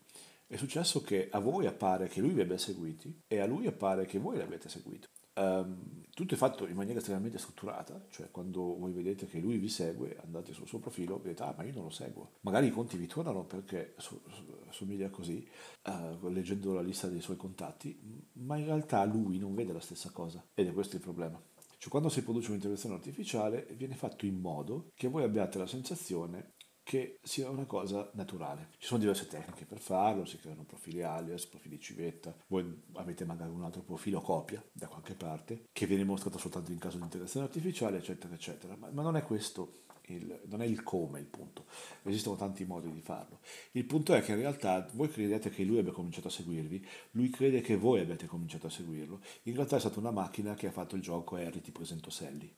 È 0.46 0.56
successo 0.56 1.02
che 1.02 1.28
a 1.28 1.40
voi 1.40 1.66
appare 1.66 2.06
che 2.06 2.20
lui 2.20 2.30
vi 2.30 2.40
abbia 2.40 2.56
seguiti 2.56 3.22
e 3.26 3.40
a 3.40 3.46
lui 3.46 3.66
appare 3.66 4.06
che 4.06 4.20
voi 4.20 4.38
l'avete 4.38 4.68
seguito. 4.68 5.08
Um, 5.38 6.04
tutto 6.14 6.32
è 6.32 6.36
fatto 6.36 6.66
in 6.66 6.76
maniera 6.76 6.98
estremamente 6.98 7.36
strutturata, 7.36 8.06
cioè 8.08 8.30
quando 8.30 8.78
voi 8.78 8.92
vedete 8.92 9.26
che 9.26 9.38
lui 9.40 9.58
vi 9.58 9.68
segue, 9.68 10.16
andate 10.22 10.52
sul 10.52 10.68
suo 10.68 10.78
profilo, 10.78 11.18
vedete, 11.18 11.42
ah 11.42 11.54
ma 11.56 11.64
io 11.64 11.74
non 11.74 11.82
lo 11.82 11.90
seguo. 11.90 12.36
Magari 12.42 12.68
i 12.68 12.70
conti 12.70 12.96
vi 12.96 13.06
tornano 13.06 13.44
perché 13.44 13.94
so, 13.98 14.22
so, 14.30 14.44
somiglia 14.70 15.10
così, 15.10 15.46
uh, 15.88 16.28
leggendo 16.28 16.72
la 16.72 16.80
lista 16.80 17.08
dei 17.08 17.20
suoi 17.20 17.36
contatti, 17.36 17.98
ma 18.34 18.56
in 18.56 18.66
realtà 18.66 19.04
lui 19.04 19.38
non 19.38 19.54
vede 19.54 19.72
la 19.72 19.80
stessa 19.80 20.10
cosa 20.10 20.46
ed 20.54 20.68
è 20.68 20.72
questo 20.72 20.94
il 20.94 21.02
problema. 21.02 21.42
Cioè 21.78 21.90
quando 21.90 22.08
si 22.08 22.22
produce 22.22 22.48
un'intelligenza 22.48 22.92
artificiale 22.94 23.66
viene 23.76 23.94
fatto 23.94 24.26
in 24.26 24.40
modo 24.40 24.90
che 24.94 25.08
voi 25.08 25.24
abbiate 25.24 25.58
la 25.58 25.66
sensazione 25.66 26.54
che 26.86 27.18
sia 27.20 27.50
una 27.50 27.64
cosa 27.64 28.08
naturale. 28.14 28.68
Ci 28.78 28.86
sono 28.86 29.00
diverse 29.00 29.26
tecniche 29.26 29.64
per 29.64 29.80
farlo, 29.80 30.24
si 30.24 30.38
creano 30.38 30.64
profili 30.64 31.02
alias, 31.02 31.46
profili 31.46 31.80
civetta, 31.80 32.32
voi 32.46 32.84
avete 32.92 33.24
magari 33.24 33.50
un 33.50 33.64
altro 33.64 33.82
profilo 33.82 34.20
copia 34.20 34.64
da 34.70 34.86
qualche 34.86 35.14
parte 35.14 35.64
che 35.72 35.86
viene 35.86 36.04
mostrato 36.04 36.38
soltanto 36.38 36.70
in 36.70 36.78
caso 36.78 36.98
di 36.98 37.02
intelligenza 37.02 37.42
artificiale, 37.42 37.98
eccetera, 37.98 38.32
eccetera. 38.32 38.76
Ma, 38.76 38.88
ma 38.92 39.02
non 39.02 39.16
è 39.16 39.24
questo 39.24 39.82
il, 40.06 40.40
non 40.46 40.62
è 40.62 40.64
il 40.64 40.82
come 40.82 41.20
il 41.20 41.26
punto, 41.26 41.64
esistono 42.04 42.36
tanti 42.36 42.64
modi 42.64 42.90
di 42.90 43.00
farlo. 43.00 43.40
Il 43.72 43.84
punto 43.84 44.14
è 44.14 44.22
che 44.22 44.32
in 44.32 44.38
realtà 44.38 44.88
voi 44.92 45.08
credete 45.08 45.50
che 45.50 45.64
lui 45.64 45.78
abbia 45.78 45.92
cominciato 45.92 46.28
a 46.28 46.30
seguirvi, 46.30 46.86
lui 47.12 47.30
crede 47.30 47.60
che 47.60 47.76
voi 47.76 48.00
abbiate 48.00 48.26
cominciato 48.26 48.66
a 48.66 48.70
seguirlo, 48.70 49.20
in 49.44 49.54
realtà 49.54 49.76
è 49.76 49.80
stata 49.80 49.98
una 49.98 50.10
macchina 50.10 50.54
che 50.54 50.68
ha 50.68 50.72
fatto 50.72 50.96
il 50.96 51.02
gioco 51.02 51.36
Harry 51.36 51.60
ti 51.60 51.70
presento 51.70 52.10
Sally. 52.10 52.52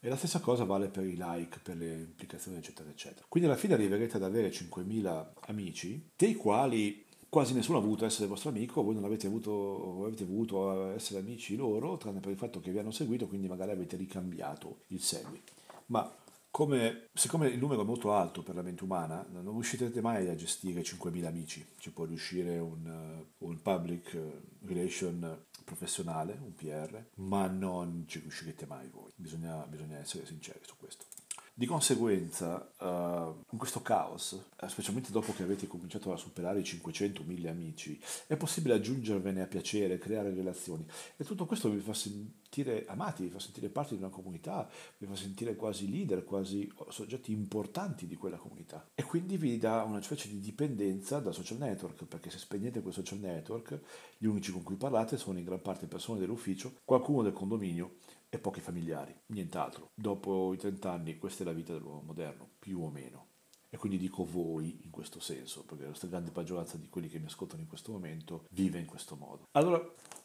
E 0.00 0.08
la 0.10 0.16
stessa 0.16 0.40
cosa 0.40 0.64
vale 0.64 0.88
per 0.88 1.06
i 1.06 1.16
like, 1.16 1.60
per 1.62 1.76
le 1.76 1.94
implicazioni, 1.94 2.58
eccetera, 2.58 2.90
eccetera. 2.90 3.24
Quindi 3.26 3.48
alla 3.48 3.58
fine 3.58 3.72
arriverete 3.72 4.16
ad 4.16 4.22
avere 4.22 4.50
5.000 4.50 5.28
amici, 5.46 6.10
dei 6.14 6.34
quali 6.34 7.06
quasi 7.34 7.52
nessuno 7.52 7.78
ha 7.78 7.80
voluto 7.80 8.04
essere 8.04 8.28
vostro 8.28 8.50
amico, 8.50 8.82
voi 8.84 8.94
non 8.94 9.02
avete 9.02 9.26
avuto, 9.26 10.04
avete 10.04 10.24
voluto 10.24 10.92
essere 10.92 11.18
amici 11.18 11.56
loro, 11.56 11.96
tranne 11.96 12.20
per 12.20 12.30
il 12.30 12.36
fatto 12.36 12.60
che 12.60 12.70
vi 12.70 12.78
hanno 12.78 12.92
seguito, 12.92 13.26
quindi 13.26 13.48
magari 13.48 13.72
avete 13.72 13.96
ricambiato 13.96 14.82
il 14.88 15.00
segui. 15.00 15.42
Ma 15.86 16.14
come, 16.54 17.08
siccome 17.12 17.48
il 17.48 17.58
numero 17.58 17.82
è 17.82 17.84
molto 17.84 18.12
alto 18.12 18.44
per 18.44 18.54
la 18.54 18.62
mente 18.62 18.84
umana, 18.84 19.26
non 19.28 19.54
riuscirete 19.54 20.00
mai 20.00 20.28
a 20.28 20.36
gestire 20.36 20.82
5.000 20.82 21.24
amici. 21.24 21.66
Ci 21.78 21.90
può 21.90 22.04
riuscire 22.04 22.58
un, 22.58 22.86
uh, 22.86 23.44
un 23.44 23.60
public 23.60 24.16
relation 24.64 25.46
professionale, 25.64 26.38
un 26.40 26.54
PR, 26.54 27.06
ma 27.16 27.48
non 27.48 28.04
ci 28.06 28.20
riuscirete 28.20 28.66
mai 28.66 28.88
voi. 28.88 29.10
Bisogna, 29.16 29.66
bisogna 29.66 29.98
essere 29.98 30.26
sinceri 30.26 30.60
su 30.62 30.76
questo. 30.78 31.06
Di 31.56 31.66
conseguenza, 31.66 32.68
uh, 32.80 33.44
in 33.50 33.58
questo 33.58 33.80
caos, 33.80 34.32
uh, 34.32 34.66
specialmente 34.66 35.12
dopo 35.12 35.32
che 35.32 35.44
avete 35.44 35.68
cominciato 35.68 36.12
a 36.12 36.16
superare 36.16 36.58
i 36.58 36.64
500.000 36.64 37.46
amici, 37.46 37.96
è 38.26 38.34
possibile 38.34 38.74
aggiungervene 38.74 39.40
a 39.40 39.46
piacere, 39.46 39.98
creare 39.98 40.34
relazioni. 40.34 40.84
E 41.16 41.22
tutto 41.22 41.46
questo 41.46 41.70
vi 41.70 41.78
fa 41.78 41.94
sentire 41.94 42.86
amati, 42.88 43.22
vi 43.22 43.30
fa 43.30 43.38
sentire 43.38 43.68
parte 43.68 43.94
di 43.94 44.02
una 44.02 44.10
comunità, 44.10 44.68
vi 44.98 45.06
fa 45.06 45.14
sentire 45.14 45.54
quasi 45.54 45.88
leader, 45.88 46.24
quasi 46.24 46.68
soggetti 46.88 47.30
importanti 47.30 48.08
di 48.08 48.16
quella 48.16 48.36
comunità. 48.36 48.88
E 48.92 49.04
quindi 49.04 49.36
vi 49.36 49.56
dà 49.56 49.84
una 49.84 50.02
specie 50.02 50.26
di 50.28 50.40
dipendenza 50.40 51.20
da 51.20 51.30
social 51.30 51.58
network, 51.58 52.04
perché 52.06 52.30
se 52.30 52.38
spegnete 52.38 52.82
quel 52.82 52.94
social 52.94 53.20
network, 53.20 53.78
gli 54.18 54.26
unici 54.26 54.50
con 54.50 54.64
cui 54.64 54.74
parlate 54.74 55.16
sono 55.16 55.38
in 55.38 55.44
gran 55.44 55.62
parte 55.62 55.86
persone 55.86 56.18
dell'ufficio, 56.18 56.80
qualcuno 56.84 57.22
del 57.22 57.32
condominio 57.32 57.98
e 58.34 58.38
pochi 58.38 58.60
familiari, 58.60 59.14
nient'altro. 59.26 59.90
Dopo 59.94 60.52
i 60.52 60.56
30 60.56 60.90
anni 60.90 61.18
questa 61.18 61.42
è 61.42 61.46
la 61.46 61.52
vita 61.52 61.72
dell'uomo 61.72 62.02
moderno, 62.02 62.48
più 62.58 62.82
o 62.82 62.90
meno. 62.90 63.26
E 63.70 63.76
quindi 63.76 63.98
dico 63.98 64.24
voi 64.24 64.80
in 64.82 64.90
questo 64.90 65.20
senso, 65.20 65.64
perché 65.64 65.86
la 65.86 65.94
stragrande 65.94 66.30
maggioranza 66.34 66.76
di 66.76 66.88
quelli 66.88 67.08
che 67.08 67.18
mi 67.18 67.26
ascoltano 67.26 67.62
in 67.62 67.68
questo 67.68 67.92
momento 67.92 68.46
vive 68.50 68.78
in 68.78 68.86
questo 68.86 69.16
modo. 69.16 69.48
Allora, 69.52 69.80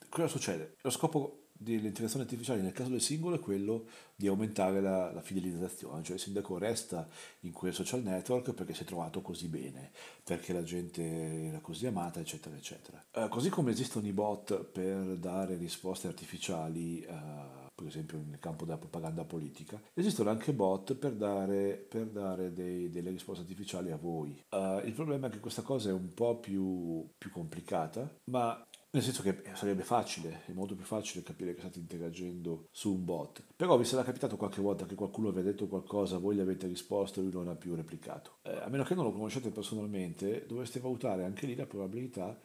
cosa 0.10 0.28
succede? 0.28 0.76
Lo 0.82 0.90
scopo 0.90 1.50
dell'integrazione 1.62 2.24
artificiale 2.24 2.62
nel 2.62 2.72
caso 2.72 2.90
del 2.90 3.02
singolo 3.02 3.36
è 3.36 3.40
quello 3.40 3.88
di 4.16 4.28
aumentare 4.28 4.80
la, 4.80 5.12
la, 5.12 5.22
fidelizzazione, 5.22 6.04
cioè 6.04 6.16
il 6.16 6.22
sindaco 6.22 6.58
resta 6.58 7.08
in 7.42 7.52
quel 7.52 7.74
social 7.74 8.02
network 8.02 8.54
perché 8.54 8.74
si 8.74 8.84
è 8.84 8.86
trovato 8.86 9.22
così 9.22 9.48
bene, 9.48 9.92
perché 10.24 10.54
la 10.54 10.64
gente 10.64 11.04
era 11.48 11.60
così 11.60 11.86
amata, 11.86 12.22
eccetera, 12.22 12.56
eccetera. 12.56 13.04
Uh, 13.14 13.28
così 13.28 13.50
come 13.50 13.72
esistono 13.72 14.08
i 14.08 14.14
bot 14.14 14.64
per 14.64 15.18
dare 15.18 15.58
risposte 15.58 16.08
artificiali 16.08 17.06
uh, 17.08 17.59
per 17.84 17.88
esempio 17.88 18.22
nel 18.28 18.40
campo 18.40 18.66
della 18.66 18.78
propaganda 18.78 19.24
politica, 19.24 19.82
esistono 19.94 20.30
anche 20.30 20.54
bot 20.54 20.96
per 20.96 21.14
dare, 21.14 21.86
per 21.88 22.08
dare 22.08 22.54
dei, 22.54 22.90
delle 22.90 23.10
risposte 23.10 23.42
artificiali 23.42 23.92
a 23.92 23.98
voi. 23.98 24.44
Uh, 24.50 24.86
il 24.86 24.94
problema 24.94 25.28
è 25.28 25.30
che 25.30 25.40
questa 25.40 25.62
cosa 25.62 25.90
è 25.90 25.94
un 25.94 26.14
po' 26.14 26.38
più, 26.38 27.08
più 27.18 27.32
complicata, 27.32 28.10
ma 28.26 28.62
nel 28.92 29.04
senso 29.04 29.22
che 29.22 29.44
sarebbe 29.54 29.84
facile, 29.84 30.42
è 30.46 30.52
molto 30.52 30.76
più 30.76 30.84
facile 30.84 31.24
capire 31.24 31.54
che 31.54 31.62
state 31.62 31.78
interagendo 31.78 32.68
su 32.72 32.92
un 32.92 33.06
bot. 33.06 33.44
Però 33.56 33.78
vi 33.78 33.86
sarà 33.86 34.04
capitato 34.04 34.36
qualche 34.36 34.62
volta 34.62 34.86
che 34.86 34.96
qualcuno 34.96 35.32
vi 35.32 35.40
ha 35.40 35.44
detto 35.44 35.68
qualcosa, 35.68 36.18
voi 36.18 36.36
gli 36.36 36.40
avete 36.40 36.66
risposto 36.66 37.20
e 37.20 37.24
lui 37.24 37.32
non 37.32 37.48
ha 37.50 37.56
più 37.56 37.76
replicato. 37.76 38.38
Eh, 38.42 38.58
a 38.58 38.68
meno 38.68 38.84
che 38.84 38.96
non 38.96 39.06
lo 39.06 39.12
conoscete 39.12 39.52
personalmente, 39.52 40.46
dovreste 40.48 40.80
valutare 40.80 41.24
anche 41.24 41.46
lì 41.46 41.56
la 41.56 41.68
probabilità 41.68 42.40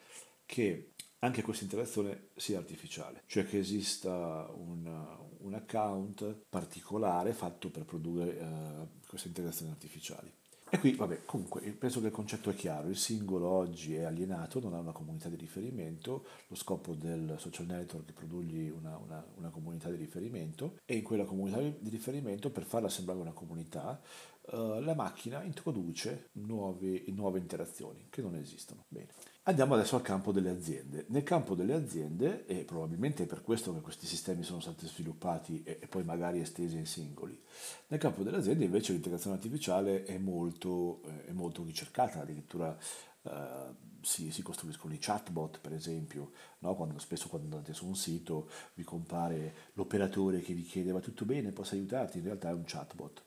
che 0.44 0.92
anche 1.24 1.42
questa 1.42 1.64
interazione 1.64 2.28
sia 2.36 2.58
artificiale, 2.58 3.22
cioè 3.26 3.46
che 3.46 3.58
esista 3.58 4.46
un, 4.54 4.86
un 5.38 5.54
account 5.54 6.42
particolare 6.48 7.32
fatto 7.32 7.70
per 7.70 7.84
produrre 7.84 8.30
uh, 8.36 8.88
queste 9.06 9.28
integrazioni 9.28 9.70
artificiali. 9.70 10.30
E 10.68 10.78
qui, 10.78 10.94
vabbè, 10.94 11.24
comunque, 11.24 11.60
penso 11.72 12.00
che 12.00 12.06
il 12.06 12.12
concetto 12.12 12.50
è 12.50 12.54
chiaro, 12.54 12.88
il 12.88 12.96
singolo 12.96 13.48
oggi 13.48 13.94
è 13.94 14.02
alienato, 14.02 14.60
non 14.60 14.74
ha 14.74 14.80
una 14.80 14.92
comunità 14.92 15.28
di 15.28 15.36
riferimento, 15.36 16.26
lo 16.48 16.56
scopo 16.56 16.94
del 16.94 17.36
social 17.38 17.66
network 17.66 18.08
è 18.08 18.12
produrgli 18.12 18.68
una, 18.68 18.96
una, 18.96 19.24
una 19.36 19.50
comunità 19.50 19.88
di 19.88 19.96
riferimento 19.96 20.80
e 20.84 20.96
in 20.96 21.04
quella 21.04 21.24
comunità 21.24 21.60
di 21.60 21.90
riferimento, 21.90 22.50
per 22.50 22.64
farla 22.64 22.88
sembrare 22.88 23.20
una 23.20 23.32
comunità, 23.32 24.00
uh, 24.50 24.80
la 24.80 24.94
macchina 24.94 25.42
introduce 25.42 26.30
nuove, 26.32 27.04
nuove 27.08 27.38
interazioni 27.38 28.08
che 28.10 28.20
non 28.20 28.34
esistono. 28.34 28.84
Bene. 28.88 29.33
Andiamo 29.46 29.74
adesso 29.74 29.96
al 29.96 30.00
campo 30.00 30.32
delle 30.32 30.48
aziende. 30.48 31.04
Nel 31.08 31.22
campo 31.22 31.54
delle 31.54 31.74
aziende, 31.74 32.46
e 32.46 32.64
probabilmente 32.64 33.24
è 33.24 33.26
per 33.26 33.42
questo 33.42 33.74
che 33.74 33.82
questi 33.82 34.06
sistemi 34.06 34.42
sono 34.42 34.60
stati 34.60 34.86
sviluppati 34.86 35.62
e, 35.64 35.86
poi 35.86 36.02
magari 36.02 36.40
estesi 36.40 36.78
in 36.78 36.86
singoli, 36.86 37.38
nel 37.88 38.00
campo 38.00 38.22
delle 38.22 38.38
aziende 38.38 38.64
invece 38.64 38.92
l'integrazione 38.92 39.36
artificiale 39.36 40.04
è 40.04 40.16
molto, 40.16 41.02
eh, 41.04 41.26
è 41.26 41.32
molto 41.32 41.62
ricercata, 41.62 42.22
addirittura 42.22 42.74
eh, 43.20 43.74
si, 44.00 44.30
si, 44.30 44.40
costruiscono 44.40 44.94
i 44.94 44.98
chatbot 44.98 45.60
per 45.60 45.74
esempio, 45.74 46.30
no? 46.60 46.74
quando, 46.74 46.98
spesso 46.98 47.28
quando 47.28 47.54
andate 47.54 47.74
su 47.74 47.86
un 47.86 47.96
sito 47.96 48.48
vi 48.72 48.82
compare 48.82 49.72
l'operatore 49.74 50.40
che 50.40 50.54
vi 50.54 50.62
chiede 50.62 50.90
va 50.90 51.00
tutto 51.00 51.26
bene, 51.26 51.52
posso 51.52 51.74
aiutarti, 51.74 52.16
in 52.16 52.24
realtà 52.24 52.48
è 52.48 52.54
un 52.54 52.64
chatbot 52.64 53.22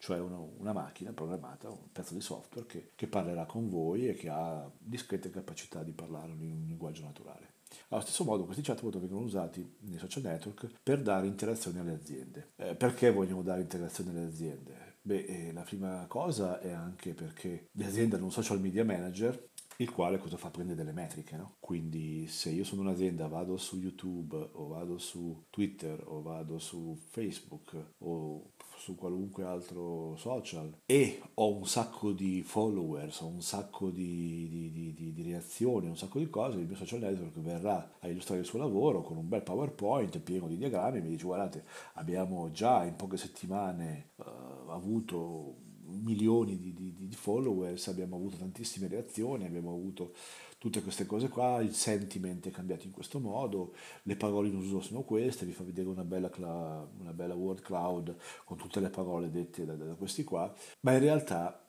cioè 0.00 0.18
una, 0.18 0.38
una 0.38 0.72
macchina 0.72 1.12
programmata, 1.12 1.68
un 1.68 1.92
pezzo 1.92 2.14
di 2.14 2.22
software 2.22 2.66
che, 2.66 2.90
che, 2.94 3.06
parlerà 3.06 3.44
con 3.44 3.68
voi 3.68 4.08
e 4.08 4.14
che 4.14 4.30
ha 4.30 4.68
discrete 4.78 5.30
capacità 5.30 5.82
di 5.82 5.92
parlare 5.92 6.32
in 6.32 6.40
un 6.40 6.64
linguaggio 6.66 7.02
naturale. 7.02 7.58
Allo 7.88 8.00
stesso 8.00 8.24
modo 8.24 8.44
questi 8.44 8.62
chatbot 8.62 8.98
vengono 8.98 9.20
usati 9.20 9.76
nei 9.80 9.98
social 9.98 10.22
network 10.22 10.80
per 10.82 11.02
dare 11.02 11.26
interazioni 11.26 11.78
alle 11.78 11.92
aziende. 11.92 12.52
Eh, 12.56 12.74
perché 12.74 13.12
vogliamo 13.12 13.42
dare 13.42 13.60
interazioni 13.60 14.10
alle 14.10 14.24
aziende? 14.24 14.96
Beh, 15.02 15.24
eh, 15.24 15.52
la 15.52 15.62
prima 15.62 16.06
cosa 16.08 16.60
è 16.60 16.72
anche 16.72 17.12
perché 17.12 17.68
le 17.70 17.84
aziende 17.84 18.16
hanno 18.16 18.24
un 18.24 18.32
social 18.32 18.60
media 18.60 18.84
manager 18.84 19.50
il 19.80 19.90
quale 19.90 20.18
cosa 20.18 20.36
fa? 20.36 20.50
Prende 20.50 20.74
delle 20.74 20.92
metriche, 20.92 21.36
no? 21.36 21.56
Quindi 21.58 22.26
se 22.26 22.50
io 22.50 22.64
sono 22.64 22.82
un'azienda, 22.82 23.28
vado 23.28 23.56
su 23.56 23.78
YouTube 23.78 24.36
o 24.52 24.68
vado 24.68 24.98
su 24.98 25.44
Twitter 25.48 26.02
o 26.06 26.20
vado 26.20 26.58
su 26.58 26.96
Facebook 27.08 27.94
o 27.98 28.52
su 28.76 28.94
qualunque 28.94 29.44
altro 29.44 30.16
social 30.16 30.74
e 30.86 31.20
ho 31.34 31.54
un 31.54 31.66
sacco 31.66 32.12
di 32.12 32.42
followers, 32.42 33.20
ho 33.20 33.26
un 33.26 33.42
sacco 33.42 33.90
di, 33.90 34.48
di, 34.48 34.94
di, 34.94 35.12
di, 35.12 35.22
reazioni, 35.22 35.86
un 35.86 35.96
sacco 35.96 36.18
di 36.18 36.30
cose, 36.30 36.58
il 36.58 36.66
mio 36.66 36.76
social 36.76 37.00
network 37.00 37.38
verrà 37.40 37.96
a 38.00 38.08
illustrare 38.08 38.40
il 38.40 38.46
suo 38.46 38.58
lavoro 38.58 39.02
con 39.02 39.16
un 39.18 39.28
bel 39.28 39.42
PowerPoint 39.42 40.18
pieno 40.20 40.46
di 40.46 40.56
diagrammi 40.56 40.98
e 40.98 41.00
mi 41.02 41.08
dice 41.08 41.24
guardate 41.24 41.64
abbiamo 41.94 42.50
già 42.50 42.84
in 42.84 42.96
poche 42.96 43.18
settimane 43.18 44.12
uh, 44.16 44.70
avuto 44.70 45.68
milioni 45.90 46.58
di, 46.58 46.72
di, 46.72 46.94
di 46.96 47.16
followers, 47.16 47.88
abbiamo 47.88 48.16
avuto 48.16 48.36
tantissime 48.36 48.88
reazioni, 48.88 49.44
abbiamo 49.44 49.70
avuto 49.70 50.14
tutte 50.58 50.82
queste 50.82 51.06
cose 51.06 51.28
qua, 51.28 51.60
il 51.60 51.74
sentiment 51.74 52.46
è 52.46 52.50
cambiato 52.50 52.86
in 52.86 52.92
questo 52.92 53.18
modo, 53.18 53.74
le 54.02 54.16
parole 54.16 54.48
in 54.48 54.56
uso 54.56 54.80
sono 54.80 55.02
queste, 55.02 55.46
vi 55.46 55.52
fa 55.52 55.64
vedere 55.64 55.88
una 55.88 56.04
bella, 56.04 56.28
cla- 56.28 56.86
una 56.98 57.12
bella 57.12 57.34
word 57.34 57.62
cloud 57.62 58.14
con 58.44 58.58
tutte 58.58 58.78
le 58.80 58.90
parole 58.90 59.30
dette 59.30 59.64
da, 59.64 59.74
da 59.74 59.94
questi 59.94 60.22
qua, 60.22 60.52
ma 60.80 60.92
in 60.92 61.00
realtà 61.00 61.64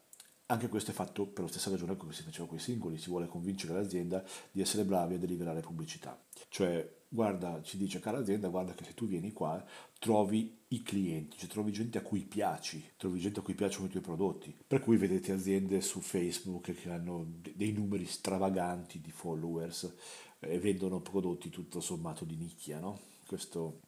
anche 0.47 0.67
questo 0.67 0.91
è 0.91 0.93
fatto 0.93 1.25
per 1.25 1.45
la 1.45 1.49
stessa 1.49 1.69
ragione 1.69 1.95
che 1.95 2.05
si 2.11 2.23
faceva 2.23 2.47
con 2.47 2.57
i 2.57 2.59
singoli, 2.59 2.97
si 2.97 3.09
vuole 3.09 3.27
convincere 3.27 3.73
l'azienda 3.73 4.21
di 4.51 4.59
essere 4.59 4.83
bravi 4.83 5.13
a 5.13 5.17
deliberare 5.17 5.61
pubblicità. 5.61 6.21
Cioè, 6.49 7.00
guarda, 7.13 7.61
ci 7.61 7.77
dice 7.77 7.99
cara 7.99 8.19
azienda, 8.19 8.47
guarda 8.47 8.73
che 8.73 8.85
se 8.85 8.93
tu 8.93 9.05
vieni 9.05 9.33
qua 9.33 9.63
trovi 9.99 10.59
i 10.69 10.81
clienti, 10.81 11.37
cioè 11.37 11.49
trovi 11.49 11.73
gente 11.73 11.97
a 11.97 12.01
cui 12.01 12.21
piaci, 12.21 12.91
trovi 12.95 13.19
gente 13.19 13.41
a 13.41 13.43
cui 13.43 13.53
piacciono 13.53 13.87
i 13.87 13.89
tuoi 13.89 14.01
prodotti. 14.01 14.55
Per 14.65 14.79
cui 14.79 14.95
vedete 14.95 15.33
aziende 15.33 15.81
su 15.81 15.99
Facebook 15.99 16.71
che 16.71 16.89
hanno 16.89 17.27
dei 17.53 17.73
numeri 17.73 18.05
stravaganti 18.05 19.01
di 19.01 19.11
followers 19.11 19.93
e 20.39 20.57
vendono 20.59 21.01
prodotti 21.01 21.49
tutto 21.49 21.81
sommato 21.81 22.23
di 22.23 22.37
nicchia, 22.37 22.79
no? 22.79 22.99
Questo 23.27 23.81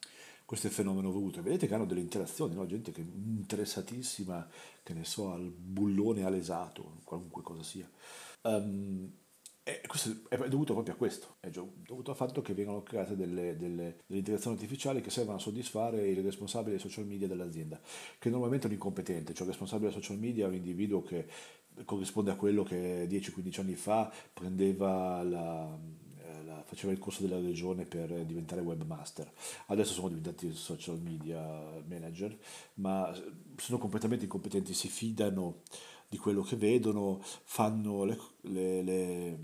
questo 0.45 0.67
è 0.67 0.69
il 0.69 0.75
fenomeno 0.75 1.09
voluto. 1.09 1.41
Vedete 1.41 1.67
che 1.67 1.73
hanno 1.73 1.85
delle 1.85 2.01
interazioni, 2.01 2.53
no? 2.53 2.65
gente 2.65 2.91
che 2.91 3.01
è 3.01 3.03
interessatissima, 3.03 4.47
che 4.83 4.93
ne 4.93 5.05
so, 5.05 5.31
al 5.31 5.49
bullone 5.49 6.25
alesato, 6.25 6.97
qualunque 7.05 7.41
cosa 7.41 7.63
sia. 7.63 7.89
Um, 8.41 9.09
e 9.63 9.81
questo 9.87 10.23
è 10.27 10.37
dovuto 10.49 10.73
proprio 10.73 10.93
a 10.93 10.97
questo, 10.97 11.37
è 11.39 11.49
dovuto 11.49 12.11
al 12.11 12.17
fatto 12.17 12.41
che 12.41 12.53
vengono 12.53 12.83
create 12.83 13.15
delle, 13.15 13.55
delle, 13.55 13.95
delle, 14.05 14.19
integrazioni 14.19 14.57
artificiali 14.57 14.99
che 14.99 15.09
servono 15.09 15.37
a 15.37 15.39
soddisfare 15.39 16.05
il 16.07 16.21
responsabile 16.21 16.71
dei 16.71 16.79
social 16.79 17.05
media 17.05 17.27
dell'azienda, 17.27 17.79
che 18.19 18.29
normalmente 18.29 18.65
è 18.65 18.67
un 18.67 18.73
incompetente, 18.73 19.33
cioè 19.33 19.43
il 19.43 19.51
responsabile 19.51 19.89
dei 19.89 20.01
social 20.01 20.19
media 20.19 20.45
è 20.45 20.49
un 20.49 20.55
individuo 20.55 21.01
che 21.01 21.25
corrisponde 21.85 22.31
a 22.31 22.35
quello 22.35 22.63
che 22.63 23.07
10-15 23.09 23.59
anni 23.61 23.75
fa 23.75 24.11
prendeva 24.33 25.23
la, 25.23 25.79
faceva 26.65 26.91
il 26.91 26.99
corso 26.99 27.21
della 27.21 27.39
regione 27.39 27.85
per 27.85 28.25
diventare 28.25 28.61
webmaster. 28.61 29.31
Adesso 29.67 29.93
sono 29.93 30.09
diventati 30.09 30.51
social 30.53 30.99
media 30.99 31.41
manager, 31.87 32.35
ma 32.75 33.13
sono 33.57 33.77
completamente 33.77 34.25
incompetenti, 34.25 34.73
si 34.73 34.87
fidano 34.87 35.61
di 36.13 36.19
quello 36.19 36.43
che 36.43 36.55
vedono, 36.55 37.19
fanno 37.23 38.03
le, 38.03 38.19
le, 38.41 38.83
le, 38.83 39.37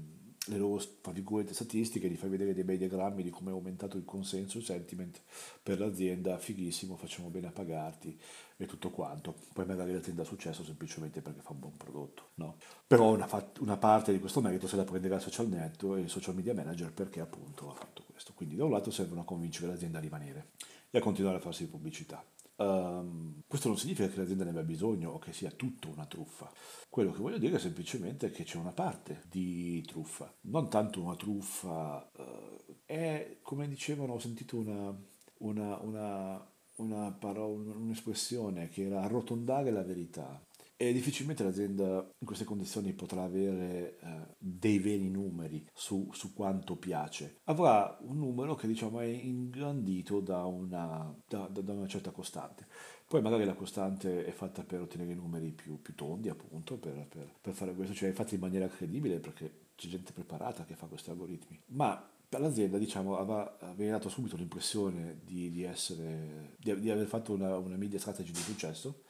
le 0.46 0.58
loro 0.58 0.78
statistiche, 0.78 2.08
di 2.08 2.16
far 2.16 2.30
vedere 2.30 2.54
dei 2.54 2.64
bei 2.64 2.78
diagrammi 2.78 3.24
di 3.24 3.32
come 3.32 3.50
è 3.50 3.54
aumentato 3.54 3.98
il 3.98 4.06
consenso, 4.06 4.60
il 4.60 4.64
sentiment 4.64 5.20
per 5.64 5.80
l'azienda, 5.80 6.38
fighissimo, 6.38 6.96
facciamo 6.96 7.30
bene 7.30 7.48
a 7.48 7.52
pagarti 7.52 8.16
e 8.56 8.68
tutto 8.68 8.92
quanto. 8.92 9.34
Poi 9.52 9.66
magari 9.66 9.94
l'azienda 9.94 10.22
ha 10.22 10.26
successo 10.26 10.64
semplicemente 10.64 11.24
perché 11.24 11.42
fa 11.42 11.54
un 11.54 11.60
buon 11.60 11.76
prodotto, 11.76 12.28
no? 12.36 12.58
Però 12.86 13.12
una, 13.16 13.28
una 13.62 13.78
parte 13.78 14.12
di 14.12 14.20
questo 14.20 14.40
merito 14.40 14.68
se 14.68 14.76
la 14.76 14.84
prenderà 14.84 15.16
il 15.16 15.22
social 15.22 15.48
network 15.48 16.02
e 16.02 16.04
il 16.04 16.10
social 16.10 16.36
media 16.36 16.54
manager 16.54 16.94
perché 16.94 17.20
appunto 17.20 17.72
ha 17.72 17.74
fatto 17.74 18.04
questo. 18.12 18.34
Quindi 18.36 18.56
da 18.56 18.66
un 18.66 18.72
lato 18.72 18.92
servono 18.92 19.22
a 19.22 19.26
convincere 19.26 19.70
l'azienda 19.70 19.98
a 19.98 20.02
rimanere 20.02 20.50
e 20.92 21.00
a 21.00 21.02
continuare 21.02 21.38
a 21.38 21.42
farsi 21.42 21.68
pubblicità. 21.68 22.24
Um, 22.60 23.42
questo 23.48 23.70
non 23.70 23.78
significa 23.78 24.10
che 24.10 24.18
l'azienda 24.18 24.44
ne 24.44 24.50
abbia 24.50 24.64
bisogno 24.64 25.12
o 25.12 25.18
che 25.18 25.32
sia 25.32 25.50
tutto 25.52 25.90
una 25.90 26.06
truffa. 26.06 26.52
Quello 26.90 27.12
che 27.12 27.22
voglio 27.22 27.38
dire 27.38 27.56
è 27.56 27.60
semplicemente 27.60 28.32
che 28.32 28.44
c'è 28.44 28.58
una 28.58 28.74
parte 28.74 29.24
di 29.30 29.82
truffa, 29.84 30.34
non 30.42 30.70
tanto 30.70 31.02
una 31.02 31.16
truffa, 31.16 32.12
uh, 32.16 32.76
è 32.86 33.38
come 33.42 33.68
dicevano, 33.68 34.14
ho 34.14 34.20
sentito 34.20 34.58
una, 34.58 34.94
una, 35.38 35.78
una 35.80 36.48
una 36.80 37.12
parola, 37.12 37.76
un'espressione 37.76 38.70
che 38.70 38.86
era 38.86 39.02
arrotondare 39.02 39.72
la 39.72 39.84
verità. 39.84 40.42
E 40.82 40.94
difficilmente 40.94 41.44
l'azienda 41.44 42.10
in 42.20 42.26
queste 42.26 42.46
condizioni 42.46 42.94
potrà 42.94 43.24
avere 43.24 43.98
eh, 44.00 44.36
dei 44.38 44.80
veri 44.80 45.10
numeri 45.10 45.68
su, 45.74 46.10
su, 46.14 46.34
quanto 46.34 46.78
piace. 46.78 47.40
Avrà 47.44 47.98
un 48.04 48.18
numero 48.18 48.56
che 48.56 48.66
diciamo 48.66 49.02
è 49.02 49.06
ingrandito 49.06 50.22
da 50.22 50.46
una, 50.46 51.14
da, 51.28 51.50
da 51.50 51.74
una 51.74 51.86
certa 51.86 52.12
costante. 52.12 52.66
Poi 53.06 53.22
magari 53.22 53.44
la 53.44 53.56
costante 53.56 54.24
è 54.24 54.32
fatta 54.32 54.64
per 54.64 54.80
ottenere 54.80 55.14
numeri 55.16 55.52
più, 55.52 55.82
più 55.82 55.96
tondi, 55.96 56.30
appunto, 56.30 56.78
per, 56.78 57.08
per, 57.10 57.30
per, 57.42 57.54
fare 57.54 57.74
questo, 57.74 57.94
cioè 57.94 58.12
è 58.12 58.14
fatta 58.14 58.36
in 58.36 58.40
maniera 58.40 58.70
credibile 58.70 59.20
perché 59.20 59.52
c'è 59.76 59.90
gente 59.90 60.14
preparata 60.14 60.64
che 60.64 60.76
fa 60.76 60.86
questi 60.86 61.10
algoritmi. 61.10 61.60
Ma 61.72 62.10
l'azienda, 62.30 62.78
diciamo, 62.78 63.18
aveva, 63.18 63.58
aveva 63.60 63.98
dato 63.98 64.08
subito 64.08 64.38
l'impressione 64.38 65.20
di, 65.26 65.50
di, 65.50 65.64
essere, 65.64 66.56
di, 66.58 66.80
di 66.80 66.90
aver 66.90 67.08
fatto 67.08 67.34
una, 67.34 67.58
una 67.58 67.76
media 67.76 68.00
strategy 68.00 68.32
di 68.32 68.40
successo. 68.40 69.04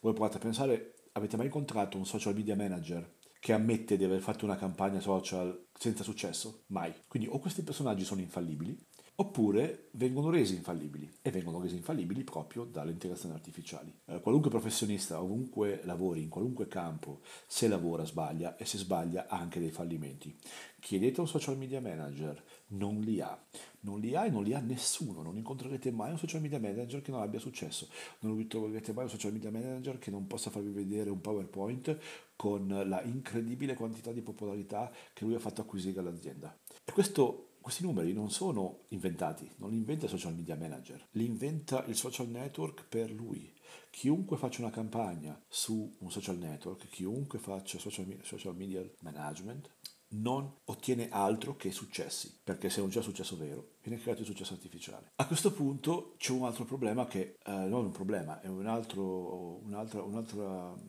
Voi 0.00 0.12
provate 0.12 0.36
a 0.36 0.40
pensare 0.40 0.92
Avete 1.12 1.36
mai 1.36 1.46
incontrato 1.46 1.96
un 1.96 2.06
social 2.06 2.34
media 2.34 2.56
manager 2.56 3.16
che 3.40 3.52
ammette 3.52 3.96
di 3.96 4.04
aver 4.04 4.20
fatto 4.20 4.44
una 4.44 4.56
campagna 4.56 5.00
social 5.00 5.66
senza 5.72 6.02
successo? 6.02 6.64
Mai. 6.68 6.92
Quindi 7.06 7.28
o 7.30 7.38
questi 7.38 7.62
personaggi 7.62 8.04
sono 8.04 8.20
infallibili, 8.20 8.76
oppure 9.20 9.88
vengono 9.92 10.30
resi 10.30 10.54
infallibili 10.54 11.10
e 11.22 11.30
vengono 11.32 11.60
resi 11.60 11.74
infallibili 11.74 12.22
proprio 12.22 12.64
dalle 12.64 12.92
integrazioni 12.92 13.34
artificiali. 13.34 13.92
Eh, 14.06 14.20
qualunque 14.20 14.48
professionista, 14.48 15.20
ovunque 15.20 15.80
lavori, 15.84 16.22
in 16.22 16.28
qualunque 16.28 16.68
campo, 16.68 17.20
se 17.46 17.66
lavora 17.66 18.04
sbaglia 18.04 18.56
e 18.56 18.64
se 18.64 18.78
sbaglia 18.78 19.26
ha 19.28 19.36
anche 19.36 19.58
dei 19.58 19.70
fallimenti. 19.70 20.36
Chiedete 20.78 21.18
a 21.18 21.22
un 21.22 21.28
social 21.28 21.56
media 21.56 21.80
manager, 21.80 22.40
non 22.68 23.00
li 23.00 23.20
ha. 23.20 23.36
Non 23.80 23.98
li 23.98 24.14
ha 24.14 24.24
e 24.24 24.30
non 24.30 24.44
li 24.44 24.54
ha 24.54 24.60
nessuno, 24.60 25.22
non 25.22 25.36
incontrerete 25.36 25.90
mai 25.90 26.12
un 26.12 26.18
social 26.18 26.40
media 26.40 26.60
manager 26.60 27.02
che 27.02 27.10
non 27.10 27.20
abbia 27.20 27.40
successo, 27.40 27.88
non 28.20 28.46
troverete 28.46 28.92
mai 28.92 29.04
un 29.04 29.10
social 29.10 29.32
media 29.32 29.50
manager 29.50 29.98
che 29.98 30.12
non 30.12 30.28
possa 30.28 30.50
farvi 30.50 30.70
vedere 30.70 31.10
un 31.10 31.20
PowerPoint 31.20 31.98
con 32.36 32.68
la 32.86 33.02
incredibile 33.02 33.74
quantità 33.74 34.12
di 34.12 34.20
popolarità 34.20 34.92
che 35.12 35.24
lui 35.24 35.34
ha 35.34 35.40
fatto 35.40 35.60
acquisire 35.60 35.98
all'azienda. 35.98 36.56
E 36.84 36.92
questo 36.92 37.47
questi 37.68 37.84
numeri 37.84 38.14
non 38.14 38.30
sono 38.30 38.84
inventati, 38.88 39.46
non 39.56 39.68
li 39.68 39.76
inventa 39.76 40.06
il 40.06 40.10
social 40.10 40.34
media 40.34 40.56
manager, 40.56 41.06
li 41.10 41.26
inventa 41.26 41.84
il 41.84 41.96
social 41.96 42.26
network 42.26 42.86
per 42.88 43.10
lui. 43.10 43.54
Chiunque 43.90 44.38
faccia 44.38 44.62
una 44.62 44.70
campagna 44.70 45.38
su 45.46 45.94
un 45.98 46.10
social 46.10 46.38
network, 46.38 46.88
chiunque 46.88 47.38
faccia 47.38 47.78
social, 47.78 48.20
social 48.22 48.56
media 48.56 48.82
management, 49.00 49.68
non 50.12 50.50
ottiene 50.64 51.10
altro 51.10 51.56
che 51.56 51.70
successi, 51.70 52.40
perché 52.42 52.70
se 52.70 52.80
non 52.80 52.88
c'è 52.88 53.02
successo 53.02 53.36
vero, 53.36 53.72
viene 53.82 54.00
creato 54.00 54.20
il 54.20 54.26
successo 54.26 54.54
artificiale. 54.54 55.12
A 55.16 55.26
questo 55.26 55.52
punto 55.52 56.14
c'è 56.16 56.32
un 56.32 56.44
altro 56.44 56.64
problema 56.64 57.06
che, 57.06 57.36
eh, 57.44 57.52
non 57.52 57.84
un 57.84 57.92
problema, 57.92 58.40
è 58.40 58.46
un 58.46 58.66
altro, 58.66 59.60
un, 59.62 59.74
altro, 59.74 60.06
un, 60.06 60.16
altro, 60.16 60.40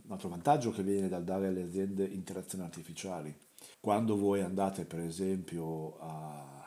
un 0.05 0.11
altro 0.11 0.29
vantaggio 0.29 0.71
che 0.71 0.83
viene 0.83 1.09
dal 1.09 1.25
dare 1.25 1.47
alle 1.47 1.63
aziende 1.63 2.05
interazioni 2.05 2.63
artificiali. 2.63 3.35
Quando 3.81 4.15
voi 4.15 4.39
andate 4.39 4.85
per 4.85 4.99
esempio 4.99 5.99
a 5.99 6.58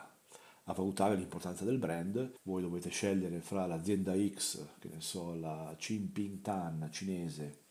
a 0.65 0.73
valutare 0.73 1.15
l'importanza 1.15 1.65
del 1.65 1.77
brand, 1.77 2.33
voi 2.43 2.61
dovete 2.61 2.89
scegliere 2.89 3.41
fra 3.41 3.65
l'azienda 3.65 4.13
X, 4.15 4.65
che 4.79 4.89
ne 4.89 5.01
so, 5.01 5.35
la 5.35 5.75
Tan 6.41 6.87
cinese, 6.91 7.63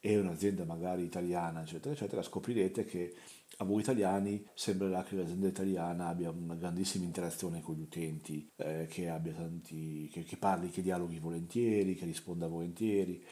e 0.00 0.18
un'azienda 0.18 0.64
magari 0.64 1.04
italiana, 1.04 1.62
eccetera, 1.62 1.94
eccetera, 1.94 2.22
scoprirete 2.22 2.84
che 2.84 3.14
a 3.58 3.64
voi 3.64 3.80
italiani 3.80 4.44
sembrerà 4.52 5.04
che 5.04 5.14
l'azienda 5.14 5.46
italiana 5.46 6.08
abbia 6.08 6.30
una 6.30 6.56
grandissima 6.56 7.04
interazione 7.04 7.62
con 7.62 7.76
gli 7.76 7.82
utenti, 7.82 8.50
eh, 8.56 8.86
che, 8.90 9.08
abbia 9.08 9.32
tanti, 9.32 10.08
che, 10.12 10.24
che 10.24 10.36
parli, 10.36 10.70
che 10.70 10.82
dialoghi 10.82 11.20
volentieri, 11.20 11.94
che 11.94 12.04
risponda 12.04 12.48
volentieri. 12.48 13.24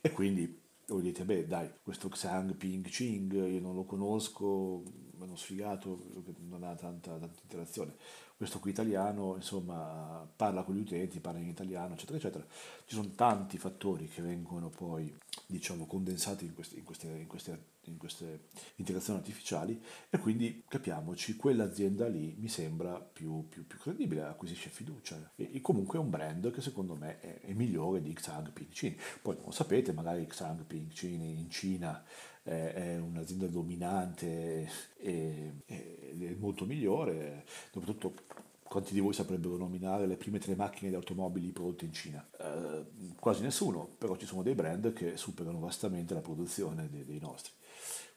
E 0.00 0.10
quindi 0.10 0.60
voi 0.88 1.02
dite, 1.02 1.24
beh 1.24 1.46
dai, 1.46 1.70
questo 1.82 2.08
Xang 2.08 2.54
Ping 2.56 2.86
Ching 2.88 3.32
io 3.32 3.60
non 3.60 3.74
lo 3.74 3.84
conosco, 3.84 4.82
mi 5.16 5.22
hanno 5.24 5.36
sfigato, 5.36 6.02
non 6.48 6.64
ha 6.64 6.74
tanta, 6.74 7.16
tanta 7.16 7.40
interazione 7.42 7.94
questo 8.38 8.60
qui 8.60 8.70
italiano, 8.70 9.34
insomma, 9.34 10.24
parla 10.36 10.62
con 10.62 10.76
gli 10.76 10.80
utenti, 10.80 11.18
parla 11.18 11.40
in 11.40 11.48
italiano, 11.48 11.94
eccetera, 11.94 12.18
eccetera. 12.18 12.46
Ci 12.86 12.94
sono 12.94 13.10
tanti 13.16 13.58
fattori 13.58 14.06
che 14.06 14.22
vengono 14.22 14.68
poi, 14.68 15.12
diciamo, 15.44 15.86
condensati 15.86 16.44
in 16.44 16.54
queste, 16.54 16.76
in 16.76 16.84
queste, 16.84 17.06
in 17.08 17.26
queste, 17.26 17.62
in 17.86 17.96
queste 17.96 18.44
interazioni 18.76 19.18
artificiali 19.18 19.82
e 20.08 20.18
quindi 20.18 20.62
capiamoci, 20.68 21.34
quell'azienda 21.34 22.06
lì 22.06 22.36
mi 22.38 22.46
sembra 22.46 23.00
più, 23.00 23.48
più, 23.48 23.66
più 23.66 23.76
credibile, 23.76 24.22
acquisisce 24.22 24.70
fiducia. 24.70 25.32
E, 25.34 25.50
e, 25.54 25.60
comunque 25.60 25.98
è 25.98 26.00
un 26.00 26.08
brand 26.10 26.52
che 26.52 26.60
secondo 26.60 26.94
me 26.94 27.18
è, 27.18 27.40
è 27.40 27.52
migliore 27.54 28.00
di 28.00 28.12
Xang 28.12 28.52
Pingcini. 28.52 28.96
Poi 29.20 29.36
non 29.42 29.52
sapete, 29.52 29.90
magari 29.92 30.24
Xang 30.28 30.62
Pingcini 30.62 31.40
in 31.40 31.50
Cina 31.50 32.04
è 32.48 32.98
un'azienda 32.98 33.46
dominante 33.46 34.68
e, 34.96 35.52
è 35.66 36.34
molto 36.38 36.64
migliore, 36.64 37.44
soprattutto 37.70 38.14
quanti 38.62 38.92
di 38.92 39.00
voi 39.00 39.14
saprebbero 39.14 39.56
nominare 39.56 40.06
le 40.06 40.16
prime 40.16 40.38
tre 40.38 40.54
macchine 40.54 40.90
di 40.90 40.96
automobili 40.96 41.50
prodotte 41.50 41.86
in 41.86 41.92
Cina? 41.92 42.26
Eh, 42.38 42.84
quasi 43.18 43.42
nessuno, 43.42 43.88
però 43.98 44.16
ci 44.16 44.26
sono 44.26 44.42
dei 44.42 44.54
brand 44.54 44.92
che 44.92 45.16
superano 45.16 45.58
vastamente 45.58 46.14
la 46.14 46.20
produzione 46.20 46.88
dei, 46.90 47.04
dei 47.04 47.18
nostri. 47.18 47.52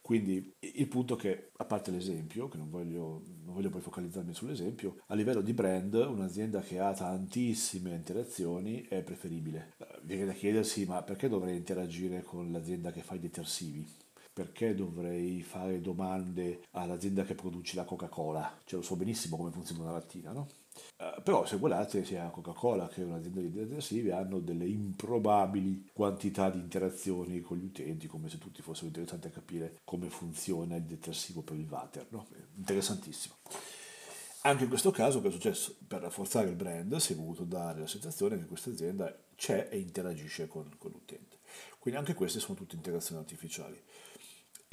Quindi 0.01 0.55
il 0.59 0.87
punto 0.87 1.15
è 1.15 1.17
che, 1.17 1.51
a 1.57 1.65
parte 1.65 1.91
l'esempio, 1.91 2.49
che 2.49 2.57
non 2.57 2.69
voglio, 2.69 3.21
non 3.45 3.53
voglio 3.53 3.69
poi 3.69 3.81
focalizzarmi 3.81 4.33
sull'esempio, 4.33 4.97
a 5.07 5.15
livello 5.15 5.41
di 5.41 5.53
brand 5.53 5.93
un'azienda 5.93 6.59
che 6.61 6.79
ha 6.79 6.91
tantissime 6.93 7.93
interazioni 7.93 8.81
è 8.89 9.03
preferibile. 9.03 9.75
Eh, 9.77 9.99
viene 10.01 10.25
da 10.25 10.33
chiedersi 10.33 10.85
ma 10.85 11.01
perché 11.03 11.29
dovrei 11.29 11.55
interagire 11.55 12.23
con 12.23 12.51
l'azienda 12.51 12.91
che 12.91 13.01
fa 13.01 13.15
i 13.15 13.19
detersivi? 13.19 13.87
Perché 14.41 14.73
dovrei 14.73 15.43
fare 15.43 15.81
domande 15.81 16.63
all'azienda 16.71 17.23
che 17.23 17.35
produce 17.35 17.75
la 17.75 17.83
Coca-Cola? 17.83 18.59
Cioè 18.65 18.79
lo 18.79 18.85
so 18.85 18.95
benissimo 18.95 19.37
come 19.37 19.51
funziona 19.51 19.85
la 19.85 19.91
lattina, 19.91 20.31
no? 20.31 20.47
Uh, 20.97 21.21
però 21.21 21.45
se 21.45 21.57
guardate 21.57 22.03
sia 22.03 22.29
Coca-Cola 22.29 22.87
che 22.87 23.03
un'azienda 23.03 23.39
di 23.39 23.51
detersivi 23.51 24.09
hanno 24.09 24.39
delle 24.39 24.65
improbabili 24.65 25.89
quantità 25.93 26.49
di 26.49 26.57
interazioni 26.57 27.39
con 27.41 27.57
gli 27.57 27.65
utenti, 27.65 28.07
come 28.07 28.29
se 28.29 28.39
tutti 28.39 28.63
fossero 28.63 28.87
interessati 28.87 29.27
a 29.27 29.31
capire 29.31 29.79
come 29.83 30.09
funziona 30.09 30.75
il 30.75 30.83
detersivo 30.83 31.43
per 31.43 31.57
il 31.57 31.67
water, 31.69 32.07
no? 32.09 32.25
Interessantissimo. 32.55 33.35
Anche 34.43 34.63
in 34.63 34.69
questo 34.69 34.89
caso, 34.89 35.21
che 35.21 35.27
è 35.27 35.31
successo? 35.31 35.75
Per 35.85 36.01
rafforzare 36.01 36.49
il 36.49 36.55
brand 36.55 36.95
si 36.95 37.13
è 37.13 37.15
voluto 37.15 37.43
dare 37.43 37.81
la 37.81 37.87
sensazione 37.87 38.39
che 38.39 38.45
questa 38.45 38.71
azienda 38.71 39.15
c'è 39.35 39.67
e 39.69 39.77
interagisce 39.77 40.47
con, 40.47 40.67
con 40.79 40.89
l'utente. 40.89 41.37
Quindi 41.77 41.99
anche 41.99 42.13
queste 42.13 42.39
sono 42.39 42.57
tutte 42.57 42.75
integrazioni 42.75 43.21
artificiali. 43.21 43.79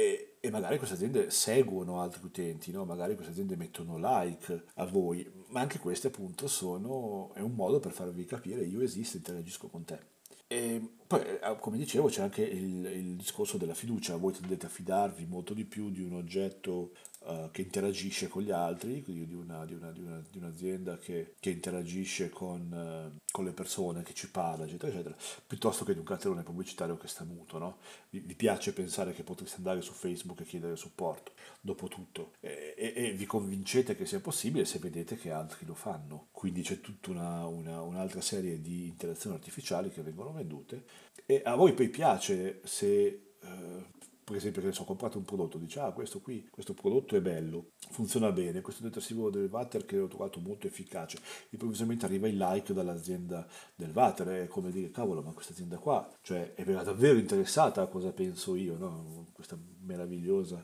E, 0.00 0.36
e, 0.38 0.50
magari 0.50 0.76
queste 0.76 0.94
aziende 0.94 1.28
seguono 1.28 2.00
altri 2.00 2.24
utenti, 2.24 2.70
no? 2.70 2.84
magari 2.84 3.16
queste 3.16 3.32
aziende 3.32 3.56
mettono 3.56 3.96
like 3.98 4.66
a 4.74 4.86
voi, 4.86 5.28
ma 5.48 5.58
anche 5.58 5.80
queste 5.80 6.06
appunto 6.06 6.46
sono, 6.46 7.32
è 7.34 7.40
un 7.40 7.56
modo 7.56 7.80
per 7.80 7.90
farvi 7.90 8.24
capire 8.24 8.62
io 8.62 8.80
esisto, 8.80 9.16
interagisco 9.16 9.66
con 9.66 9.82
te. 9.82 9.98
E 10.46 10.97
poi, 11.08 11.22
eh, 11.22 11.56
come 11.58 11.78
dicevo, 11.78 12.08
c'è 12.08 12.20
anche 12.20 12.42
il, 12.42 12.84
il 12.84 13.16
discorso 13.16 13.56
della 13.56 13.72
fiducia, 13.72 14.16
voi 14.16 14.34
tendete 14.34 14.66
a 14.66 14.68
fidarvi 14.68 15.24
molto 15.24 15.54
di 15.54 15.64
più 15.64 15.90
di 15.90 16.02
un 16.02 16.12
oggetto 16.12 16.92
uh, 17.20 17.50
che 17.50 17.62
interagisce 17.62 18.28
con 18.28 18.42
gli 18.42 18.50
altri, 18.50 19.02
quindi 19.02 19.26
di, 19.26 19.32
una, 19.32 19.64
di, 19.64 19.72
una, 19.72 19.90
di, 19.90 20.00
una, 20.00 20.22
di 20.30 20.36
un'azienda 20.36 20.98
che, 20.98 21.34
che 21.40 21.48
interagisce 21.48 22.28
con, 22.28 22.70
uh, 22.70 23.18
con, 23.30 23.46
le 23.46 23.52
persone, 23.52 24.02
che 24.02 24.12
ci 24.12 24.30
parla, 24.30 24.66
eccetera, 24.66 24.92
eccetera, 24.92 25.16
piuttosto 25.46 25.86
che 25.86 25.94
di 25.94 25.98
un 25.98 26.04
cartellone 26.04 26.42
pubblicitario 26.42 26.98
che 26.98 27.08
sta 27.08 27.24
muto. 27.24 27.56
No? 27.56 27.78
Vi, 28.10 28.18
vi, 28.18 28.34
piace 28.34 28.74
pensare 28.74 29.14
che 29.14 29.22
potreste 29.22 29.56
andare 29.56 29.80
su 29.80 29.92
Facebook 29.92 30.40
e 30.40 30.44
chiedere 30.44 30.76
supporto, 30.76 31.32
dopo 31.62 31.88
tutto, 31.88 32.32
e, 32.40 32.74
e, 32.76 32.92
e, 32.94 33.12
vi 33.12 33.24
convincete 33.24 33.96
che 33.96 34.04
sia 34.04 34.20
possibile 34.20 34.66
se 34.66 34.78
vedete 34.78 35.16
che 35.16 35.30
altri 35.30 35.64
lo 35.64 35.74
fanno. 35.74 36.26
Quindi 36.32 36.60
c'è 36.60 36.82
tutta 36.82 37.12
un'altra 37.46 38.20
serie 38.20 38.60
di 38.60 38.88
interazioni 38.88 39.36
artificiali 39.36 39.90
che 39.90 40.02
vengono 40.02 40.34
vendute 40.34 40.97
e 41.26 41.42
a 41.44 41.54
voi 41.54 41.72
poi 41.74 41.88
piace 41.88 42.60
se 42.64 43.22
Uh, 43.40 43.84
per 44.28 44.36
esempio, 44.36 44.60
che 44.60 44.66
ne 44.66 44.74
so, 44.74 44.84
comprate 44.84 45.16
un 45.16 45.24
prodotto, 45.24 45.56
dice, 45.56 45.80
ah, 45.80 45.90
questo 45.90 46.20
qui, 46.20 46.46
questo 46.50 46.74
prodotto 46.74 47.16
è 47.16 47.20
bello, 47.22 47.70
funziona 47.88 48.30
bene, 48.30 48.60
questo 48.60 48.82
detersivo 48.82 49.30
del 49.30 49.48
water 49.50 49.86
che 49.86 49.98
ho 49.98 50.06
trovato 50.06 50.38
molto 50.38 50.66
efficace, 50.66 51.18
improvvisamente 51.48 52.04
arriva 52.04 52.28
il 52.28 52.36
like 52.36 52.74
dall'azienda 52.74 53.46
del 53.74 53.90
water, 53.90 54.28
è 54.28 54.46
come 54.46 54.70
dire, 54.70 54.90
cavolo, 54.90 55.22
ma 55.22 55.32
questa 55.32 55.54
azienda 55.54 55.78
qua, 55.78 56.06
cioè, 56.20 56.52
è 56.52 56.62
davvero 56.62 57.18
interessata 57.18 57.80
a 57.80 57.86
cosa 57.86 58.12
penso 58.12 58.54
io, 58.54 58.76
no? 58.76 59.28
Questa 59.32 59.56
meravigliosa 59.80 60.62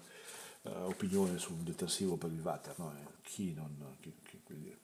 uh, 0.62 0.68
opinione 0.82 1.38
su 1.38 1.54
un 1.54 1.64
detersivo 1.64 2.18
per 2.18 2.32
il 2.32 2.40
water, 2.40 2.78
no? 2.78 2.94
Chi 3.22 3.54
non... 3.54 3.96
Chi, 3.98 4.12
chi, 4.22 4.40
quindi, 4.44 4.76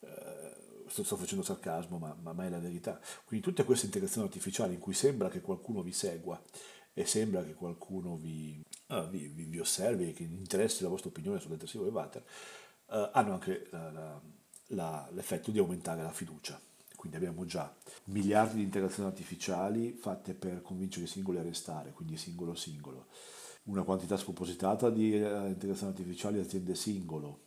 uh, 0.00 0.65
sto, 0.88 1.16
facendo 1.16 1.44
sarcasmo, 1.44 1.98
ma, 1.98 2.16
ma, 2.20 2.32
ma 2.32 2.44
è 2.44 2.48
la 2.48 2.58
verità. 2.58 3.00
Quindi 3.24 3.46
tutte 3.46 3.64
queste 3.64 3.86
integrazioni 3.86 4.26
artificiali 4.26 4.74
in 4.74 4.80
cui 4.80 4.94
sembra 4.94 5.28
che 5.28 5.40
qualcuno 5.40 5.82
vi 5.82 5.92
segua, 5.92 6.40
e 6.98 7.04
sembra 7.04 7.44
che 7.44 7.52
qualcuno 7.52 8.16
vi, 8.16 8.58
uh, 8.86 9.06
vi, 9.10 9.26
vi, 9.26 9.44
vi 9.44 9.58
osservi 9.58 10.08
e 10.08 10.12
che 10.14 10.22
interessi 10.22 10.82
la 10.82 10.88
vostra 10.88 11.10
opinione 11.10 11.38
sul 11.38 11.50
detersivo 11.50 11.84
del 11.84 11.92
water, 11.92 12.24
uh, 12.86 13.10
hanno 13.12 13.34
anche 13.34 13.66
la, 13.70 13.90
la, 13.90 14.20
la, 14.68 15.08
l'effetto 15.12 15.50
di 15.50 15.58
aumentare 15.58 16.02
la 16.02 16.10
fiducia. 16.10 16.58
Quindi 16.94 17.18
abbiamo 17.18 17.44
già 17.44 17.70
miliardi 18.04 18.56
di 18.56 18.62
integrazioni 18.62 19.10
artificiali 19.10 19.92
fatte 19.92 20.32
per 20.32 20.62
convincere 20.62 21.04
i 21.04 21.08
singoli 21.08 21.38
a 21.38 21.42
restare, 21.42 21.92
quindi 21.92 22.16
singolo 22.16 22.54
singolo. 22.54 23.08
Una 23.64 23.82
quantità 23.82 24.16
spropositata 24.16 24.88
di 24.88 25.12
eh, 25.12 25.48
integrazioni 25.48 25.92
artificiali 25.92 26.38
aziende 26.38 26.74
singolo. 26.74 27.40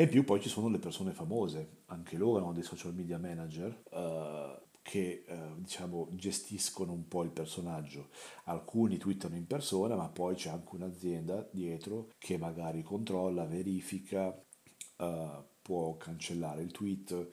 E 0.00 0.04
in 0.04 0.08
più 0.08 0.24
poi 0.24 0.40
ci 0.40 0.48
sono 0.48 0.70
le 0.70 0.78
persone 0.78 1.12
famose, 1.12 1.82
anche 1.88 2.16
loro 2.16 2.42
hanno 2.42 2.54
dei 2.54 2.62
social 2.62 2.94
media 2.94 3.18
manager 3.18 3.82
uh, 3.90 4.58
che 4.80 5.26
uh, 5.28 5.60
diciamo 5.60 6.08
gestiscono 6.12 6.92
un 6.92 7.06
po' 7.06 7.22
il 7.22 7.28
personaggio. 7.28 8.08
Alcuni 8.44 8.96
twittano 8.96 9.36
in 9.36 9.46
persona, 9.46 9.96
ma 9.96 10.08
poi 10.08 10.36
c'è 10.36 10.48
anche 10.48 10.74
un'azienda 10.74 11.46
dietro 11.52 12.12
che 12.16 12.38
magari 12.38 12.82
controlla, 12.82 13.44
verifica, 13.44 14.28
uh, 14.28 15.44
può 15.60 15.98
cancellare 15.98 16.62
il 16.62 16.70
tweet, 16.70 17.28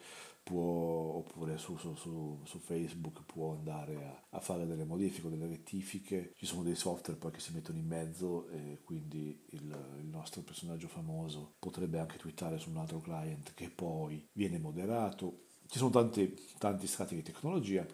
può, 0.48 1.18
oppure 1.18 1.58
su, 1.58 1.76
su, 1.76 1.94
su, 1.96 2.40
su, 2.46 2.60
Facebook 2.60 3.24
può 3.26 3.52
andare 3.52 4.06
a, 4.06 4.24
a, 4.30 4.40
fare 4.40 4.66
delle 4.66 4.86
modifiche, 4.86 5.30
delle 5.30 5.46
rettifiche, 5.46 6.32
ci 6.38 6.46
sono 6.46 6.64
dei 6.64 6.76
software 6.76 7.20
poi 7.20 7.32
che 7.32 7.42
si 7.42 7.54
mettono 7.54 7.78
in 7.78 7.86
mezzo 7.86 8.48
e 8.48 8.80
quindi 8.86 9.44
il, 9.50 9.98
il 10.00 10.06
nostro 10.06 10.42
personaggio 10.44 10.88
famoso 10.88 11.56
potrebbe 11.60 12.00
anche 12.00 12.18
twittare 12.18 12.60
su 12.60 12.70
un 12.70 12.78
altro 12.78 13.02
client 13.02 13.54
che 13.54 13.70
poi 13.70 14.26
viene 14.32 14.58
moderato. 14.58 15.48
Ci 15.68 15.80
sono 15.80 15.90
tanti, 15.90 16.34
tanti 16.58 16.88
strati 16.88 17.16
di 17.16 17.24
tecnologia, 17.24 17.86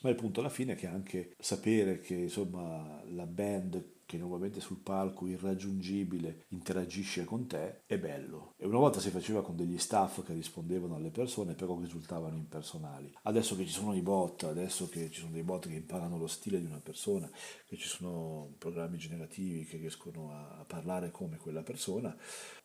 ma 0.00 0.10
il 0.10 0.16
punto 0.16 0.40
alla 0.40 0.48
fine 0.48 0.72
è 0.72 0.76
che 0.76 0.88
anche 0.88 1.36
sapere 1.38 2.00
che 2.00 2.14
insomma 2.14 3.04
la 3.06 3.26
band 3.26 3.93
che 4.06 4.16
normalmente 4.16 4.60
sul 4.60 4.78
palco 4.78 5.26
irraggiungibile 5.26 6.44
interagisce 6.48 7.24
con 7.24 7.46
te, 7.46 7.82
è 7.86 7.98
bello. 7.98 8.54
E 8.56 8.66
una 8.66 8.78
volta 8.78 9.00
si 9.00 9.10
faceva 9.10 9.42
con 9.42 9.56
degli 9.56 9.78
staff 9.78 10.24
che 10.24 10.32
rispondevano 10.32 10.96
alle 10.96 11.10
persone, 11.10 11.54
però 11.54 11.78
risultavano 11.78 12.36
impersonali. 12.36 13.12
Adesso 13.22 13.56
che 13.56 13.66
ci 13.66 13.72
sono 13.72 13.94
i 13.94 14.02
bot, 14.02 14.44
adesso 14.44 14.88
che 14.88 15.10
ci 15.10 15.20
sono 15.20 15.32
dei 15.32 15.42
bot 15.42 15.68
che 15.68 15.74
imparano 15.74 16.18
lo 16.18 16.26
stile 16.26 16.60
di 16.60 16.66
una 16.66 16.80
persona, 16.80 17.30
che 17.66 17.76
ci 17.76 17.88
sono 17.88 18.54
programmi 18.58 18.98
generativi 18.98 19.64
che 19.64 19.76
riescono 19.76 20.32
a 20.32 20.64
parlare 20.66 21.10
come 21.10 21.36
quella 21.36 21.62
persona, 21.62 22.16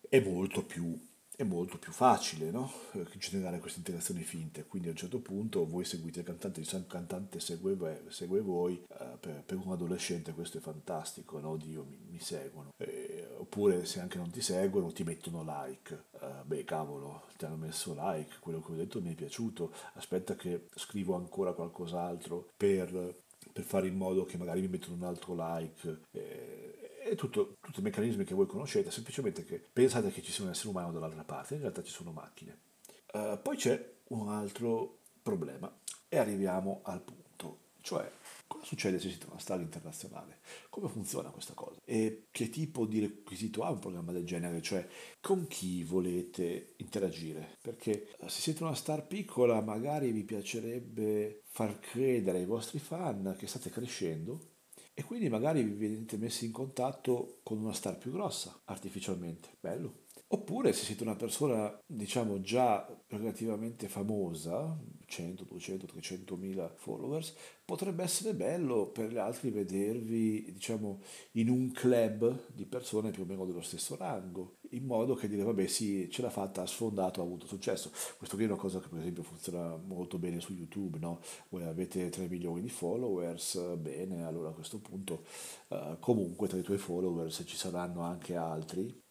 è 0.07 0.19
molto 0.19 0.65
più 0.65 0.97
è 1.39 1.45
molto 1.45 1.77
più 1.77 1.93
facile 1.93 2.51
no? 2.51 2.69
generare 3.17 3.59
queste 3.59 3.79
interazioni 3.79 4.23
finte. 4.23 4.65
Quindi 4.65 4.89
a 4.89 4.91
un 4.91 4.97
certo 4.97 5.19
punto 5.19 5.65
voi 5.65 5.85
seguite 5.85 6.19
il 6.19 6.25
cantante, 6.25 6.59
il 6.59 6.85
cantante 6.85 7.39
segue, 7.39 8.03
segue 8.09 8.41
voi, 8.41 8.83
eh, 8.89 9.17
per, 9.17 9.43
per, 9.45 9.55
un 9.55 9.71
adolescente 9.71 10.33
questo 10.33 10.57
è 10.57 10.61
fantastico, 10.61 11.39
no? 11.39 11.55
Dio 11.55 11.85
mi, 11.85 11.97
mi 12.09 12.19
seguono. 12.19 12.73
Eh, 12.75 13.25
oppure 13.37 13.85
se 13.85 14.01
anche 14.01 14.17
non 14.17 14.31
ti 14.31 14.41
seguono 14.41 14.91
ti 14.91 15.03
mettono 15.03 15.41
like. 15.45 16.07
Eh, 16.19 16.43
beh 16.43 16.65
cavolo, 16.65 17.27
ti 17.37 17.45
hanno 17.45 17.55
messo 17.55 17.95
like, 17.97 18.35
quello 18.41 18.59
che 18.59 18.73
ho 18.73 18.75
detto 18.75 19.01
mi 19.01 19.13
è 19.13 19.15
piaciuto, 19.15 19.71
aspetta 19.93 20.35
che 20.35 20.65
scrivo 20.75 21.15
ancora 21.15 21.53
qualcos'altro 21.53 22.49
per, 22.57 23.15
per 23.53 23.63
fare 23.63 23.87
in 23.87 23.95
modo 23.95 24.25
che 24.25 24.35
magari 24.35 24.59
mi 24.59 24.67
mettono 24.67 24.95
un 24.97 25.03
altro 25.03 25.35
like. 25.37 25.99
È 27.09 27.15
tutto, 27.15 27.57
tutti 27.59 27.79
i 27.79 27.81
meccanismi 27.81 28.23
che 28.23 28.35
voi 28.35 28.45
conoscete, 28.45 28.91
semplicemente 28.91 29.43
che 29.43 29.59
pensate 29.73 30.11
che 30.11 30.21
ci 30.21 30.31
sia 30.31 30.43
un 30.43 30.51
essere 30.51 30.69
umano 30.69 30.91
dall'altra 30.91 31.23
parte, 31.23 31.55
in 31.55 31.61
realtà 31.61 31.81
ci 31.81 31.91
sono 31.91 32.11
macchine. 32.11 32.55
Uh, 33.11 33.41
poi 33.41 33.57
c'è 33.57 33.93
un 34.09 34.29
altro 34.29 34.99
problema 35.23 35.75
e 36.07 36.17
arriviamo 36.19 36.81
al 36.83 37.01
punto, 37.01 37.61
cioè 37.81 38.07
cosa 38.45 38.63
succede 38.63 38.99
se 38.99 39.09
siete 39.09 39.25
una 39.27 39.39
star 39.39 39.59
internazionale? 39.59 40.37
Come 40.69 40.87
funziona 40.87 41.31
questa 41.31 41.55
cosa? 41.55 41.79
E 41.83 42.27
che 42.29 42.51
tipo 42.51 42.85
di 42.85 42.99
requisito 42.99 43.63
ha 43.63 43.71
un 43.71 43.79
programma 43.79 44.11
del 44.11 44.25
genere? 44.25 44.61
Cioè 44.61 44.87
con 45.19 45.47
chi 45.47 45.83
volete 45.83 46.73
interagire? 46.77 47.57
Perché 47.59 48.17
eh, 48.19 48.29
se 48.29 48.41
siete 48.41 48.61
una 48.61 48.75
star 48.75 49.07
piccola 49.07 49.61
magari 49.61 50.11
vi 50.11 50.23
piacerebbe 50.23 51.41
far 51.47 51.79
credere 51.79 52.37
ai 52.37 52.45
vostri 52.45 52.77
fan 52.77 53.35
che 53.35 53.47
state 53.47 53.71
crescendo 53.71 54.48
e 54.99 55.03
quindi 55.05 55.29
magari 55.29 55.63
vi 55.63 55.75
vedete 55.75 56.17
messi 56.17 56.43
in 56.43 56.51
contatto 56.51 57.39
con 57.43 57.57
una 57.57 57.71
star 57.71 57.97
più 57.97 58.11
grossa 58.11 58.63
artificialmente. 58.65 59.47
Bello. 59.57 60.07
Oppure 60.27 60.73
se 60.73 60.83
siete 60.83 61.03
una 61.03 61.15
persona, 61.15 61.73
diciamo, 61.85 62.41
già 62.41 62.85
relativamente 63.07 63.87
famosa, 63.87 64.77
100, 65.05 65.45
200, 65.45 65.85
300 65.85 66.35
mila 66.35 66.69
followers, 66.75 67.33
potrebbe 67.63 68.03
essere 68.03 68.33
bello 68.33 68.87
per 68.87 69.09
gli 69.09 69.17
altri 69.17 69.51
vedervi, 69.51 70.51
diciamo, 70.51 71.01
in 71.31 71.47
un 71.47 71.71
club 71.71 72.47
di 72.53 72.65
persone 72.65 73.11
più 73.11 73.23
o 73.23 73.25
meno 73.25 73.45
dello 73.45 73.61
stesso 73.61 73.95
rango, 73.95 74.57
in 74.71 74.85
modo 74.85 75.15
che 75.15 75.27
dire, 75.27 75.43
vabbè, 75.43 75.67
sì, 75.67 76.09
ce 76.09 76.21
l'ha 76.21 76.29
fatta, 76.29 76.61
ha 76.61 76.65
sfondato, 76.65 77.21
ha 77.21 77.23
avuto 77.23 77.45
successo. 77.45 77.91
Questo 78.17 78.35
qui 78.35 78.45
è 78.45 78.47
una 78.47 78.57
cosa 78.57 78.79
che 78.79 78.87
per 78.87 78.99
esempio 78.99 79.23
funziona 79.23 79.75
molto 79.77 80.17
bene 80.17 80.39
su 80.39 80.53
YouTube, 80.53 80.99
no? 80.99 81.21
Voi 81.49 81.63
avete 81.63 82.09
3 82.09 82.27
milioni 82.27 82.61
di 82.61 82.69
followers, 82.69 83.75
bene, 83.77 84.25
allora 84.25 84.49
a 84.49 84.53
questo 84.53 84.79
punto 84.79 85.25
uh, 85.69 85.97
comunque 85.99 86.47
tra 86.47 86.57
i 86.57 86.63
tuoi 86.63 86.77
followers 86.77 87.43
ci 87.45 87.55
saranno 87.57 88.01
anche 88.01 88.35
altri 88.35 89.07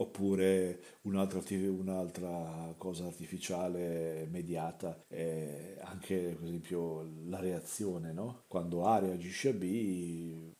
oppure 0.00 0.80
un'altra, 1.02 1.40
un'altra, 1.40 2.74
cosa 2.78 3.06
artificiale 3.06 4.26
mediata 4.30 5.04
è 5.06 5.78
anche 5.82 6.36
per 6.38 6.48
esempio 6.48 7.06
la 7.26 7.38
reazione, 7.38 8.12
no? 8.12 8.44
quando 8.48 8.84
A 8.84 8.98
reagisce 8.98 9.50
a 9.50 9.52
B 9.52 9.62
eh, 9.62 10.56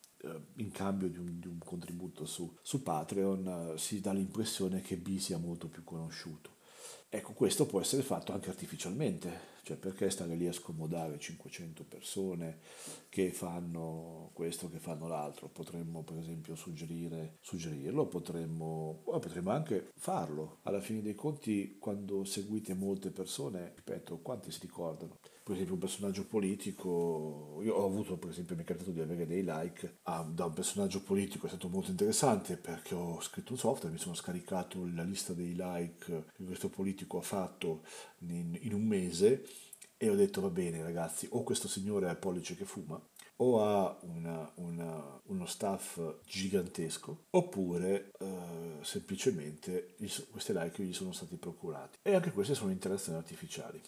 in 0.57 0.71
cambio 0.71 1.09
di 1.09 1.19
un, 1.19 1.39
di 1.39 1.47
un 1.47 1.59
contributo 1.59 2.25
su, 2.27 2.57
su 2.63 2.83
Patreon 2.83 3.75
si 3.77 4.01
dà 4.01 4.13
l'impressione 4.13 4.81
che 4.81 4.97
B 4.97 5.19
sia 5.19 5.39
molto 5.39 5.69
più 5.69 5.85
conosciuto. 5.85 6.59
Ecco, 7.13 7.33
questo 7.33 7.67
può 7.67 7.81
essere 7.81 8.03
fatto 8.03 8.33
anche 8.33 8.51
artificialmente, 8.51 9.59
cioè 9.65 9.77
perché 9.77 10.11
stare 10.11 10.37
lì 10.37 10.47
a 10.47 10.53
scomodare 10.53 11.19
500 11.19 11.83
persone 11.83 12.59
che 13.09 13.33
fanno 13.33 14.31
questo, 14.33 14.69
che 14.69 14.79
fanno 14.79 15.09
l'altro? 15.09 15.49
Potremmo 15.49 16.05
per 16.05 16.19
esempio 16.19 16.55
suggerire, 16.55 17.39
suggerirlo, 17.41 18.07
potremmo, 18.07 19.01
potremmo 19.03 19.51
anche 19.51 19.91
farlo. 19.97 20.59
Alla 20.63 20.81
fine 20.81 21.03
dei 21.03 21.17
conti, 21.17 21.79
quando 21.81 22.23
seguite 22.23 22.75
molte 22.75 23.11
persone, 23.11 23.73
ripeto, 23.75 24.19
quanti 24.19 24.53
si 24.53 24.61
ricordano? 24.61 25.19
Per 25.51 25.59
esempio 25.59 25.75
un 25.75 25.81
personaggio 25.81 26.27
politico, 26.27 27.59
io 27.65 27.75
ho 27.75 27.85
avuto 27.85 28.17
per 28.17 28.31
esempio, 28.31 28.55
mi 28.55 28.63
è 28.63 28.65
capitato 28.65 28.93
di 28.93 29.01
avere 29.01 29.27
dei 29.27 29.43
like 29.45 29.97
ah, 30.05 30.23
da 30.23 30.45
un 30.45 30.53
personaggio 30.53 31.03
politico, 31.03 31.47
è 31.47 31.49
stato 31.49 31.69
molto 31.69 31.91
interessante 31.91 32.57
perché 32.57 32.95
ho 32.95 33.21
scritto 33.21 33.51
un 33.51 33.59
software, 33.59 33.93
mi 33.93 33.99
sono 33.99 34.15
scaricato 34.15 34.89
la 34.95 35.03
lista 35.03 35.33
dei 35.33 35.57
like 35.57 36.27
che 36.37 36.45
questo 36.45 36.69
politico 36.69 37.19
ha 37.19 37.23
fatto 37.23 37.83
in, 38.19 38.57
in 38.61 38.75
un 38.75 38.85
mese 38.85 39.45
e 39.97 40.09
ho 40.09 40.15
detto 40.15 40.41
va 40.41 40.51
bene 40.51 40.85
ragazzi, 40.85 41.27
o 41.33 41.43
questo 41.43 41.67
signore 41.67 42.07
ha 42.07 42.13
il 42.13 42.19
pollice 42.19 42.55
che 42.55 42.65
fuma, 42.65 43.03
o 43.39 43.61
ha 43.61 43.99
una, 44.03 44.53
una, 44.55 45.21
uno 45.25 45.47
staff 45.47 46.01
gigantesco, 46.25 47.25
oppure 47.31 48.13
uh, 48.21 48.83
semplicemente 48.83 49.97
questi 50.31 50.53
like 50.53 50.81
gli 50.81 50.93
sono 50.93 51.11
stati 51.11 51.35
procurati. 51.35 51.99
E 52.03 52.15
anche 52.15 52.31
queste 52.31 52.55
sono 52.55 52.71
interazioni 52.71 53.19
artificiali. 53.19 53.81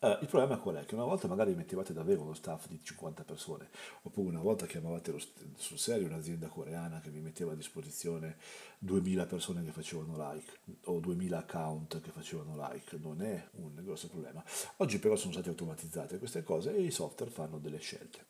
Uh, 0.00 0.16
il 0.20 0.28
problema 0.28 0.58
qual 0.58 0.76
è? 0.76 0.84
Che 0.84 0.94
una 0.94 1.04
volta 1.04 1.26
magari 1.26 1.56
mettevate 1.56 1.92
davvero 1.92 2.22
uno 2.22 2.32
staff 2.32 2.68
di 2.68 2.78
50 2.80 3.24
persone, 3.24 3.68
oppure 4.02 4.28
una 4.28 4.40
volta 4.40 4.64
chiamavate 4.64 5.12
sul 5.56 5.76
serio 5.76 6.06
un'azienda 6.06 6.46
coreana 6.46 7.00
che 7.00 7.10
vi 7.10 7.18
metteva 7.18 7.50
a 7.50 7.56
disposizione 7.56 8.36
2000 8.78 9.26
persone 9.26 9.64
che 9.64 9.72
facevano 9.72 10.14
like, 10.30 10.58
o 10.84 11.00
2000 11.00 11.38
account 11.38 12.00
che 12.00 12.10
facevano 12.12 12.54
like, 12.70 12.96
non 12.98 13.22
è 13.22 13.44
un 13.56 13.74
grosso 13.82 14.06
problema. 14.08 14.44
Oggi 14.76 15.00
però 15.00 15.16
sono 15.16 15.32
state 15.32 15.48
automatizzate 15.48 16.18
queste 16.18 16.44
cose 16.44 16.76
e 16.76 16.80
i 16.80 16.92
software 16.92 17.32
fanno 17.32 17.58
delle 17.58 17.78
scelte. 17.78 18.26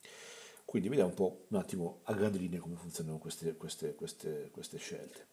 Quindi 0.64 0.88
vediamo 0.88 1.10
un 1.10 1.16
po' 1.16 1.44
un 1.48 1.58
attimo 1.58 2.00
a 2.04 2.14
grandi 2.14 2.38
linee 2.38 2.60
come 2.60 2.76
funzionano 2.76 3.18
queste, 3.18 3.56
queste, 3.56 3.94
queste, 3.94 4.48
queste 4.52 4.78
scelte. 4.78 5.26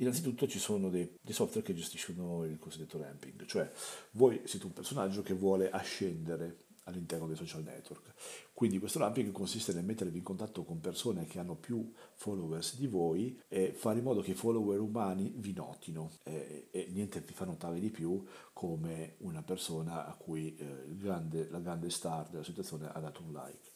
Innanzitutto 0.00 0.48
ci 0.48 0.58
sono 0.58 0.88
dei, 0.88 1.10
dei, 1.20 1.34
software 1.34 1.66
che 1.66 1.74
gestiscono 1.74 2.44
il 2.44 2.58
cosiddetto 2.58 2.98
ramping, 2.98 3.44
cioè 3.44 3.70
voi 4.12 4.40
siete 4.44 4.64
un 4.64 4.72
personaggio 4.72 5.22
che 5.22 5.34
vuole 5.34 5.70
ascendere 5.70 6.68
all'interno 6.84 7.26
dei 7.26 7.36
social 7.36 7.62
network. 7.62 8.14
Quindi 8.54 8.78
questo 8.78 8.98
ramping 8.98 9.30
consiste 9.30 9.74
nel 9.74 9.84
mettervi 9.84 10.16
in 10.16 10.24
contatto 10.24 10.64
con 10.64 10.80
persone 10.80 11.26
che 11.26 11.38
hanno 11.38 11.54
più 11.54 11.92
followers 12.14 12.76
di 12.76 12.86
voi 12.86 13.38
e 13.46 13.72
fare 13.74 13.98
in 13.98 14.04
modo 14.04 14.22
che 14.22 14.30
i 14.30 14.34
follower 14.34 14.80
umani 14.80 15.34
vi 15.36 15.52
notino 15.52 16.10
e, 16.22 16.68
e 16.70 16.88
niente 16.90 17.20
vi 17.20 17.34
fa 17.34 17.44
notare 17.44 17.78
di 17.78 17.90
più 17.90 18.24
come 18.54 19.16
una 19.18 19.42
persona 19.42 20.06
a 20.06 20.14
cui 20.14 20.56
eh, 20.56 20.96
grande, 20.96 21.48
la 21.50 21.60
grande 21.60 21.90
star 21.90 22.28
della 22.28 22.44
situazione 22.44 22.88
ha 22.90 23.00
dato 23.00 23.22
un 23.22 23.32
like. 23.32 23.69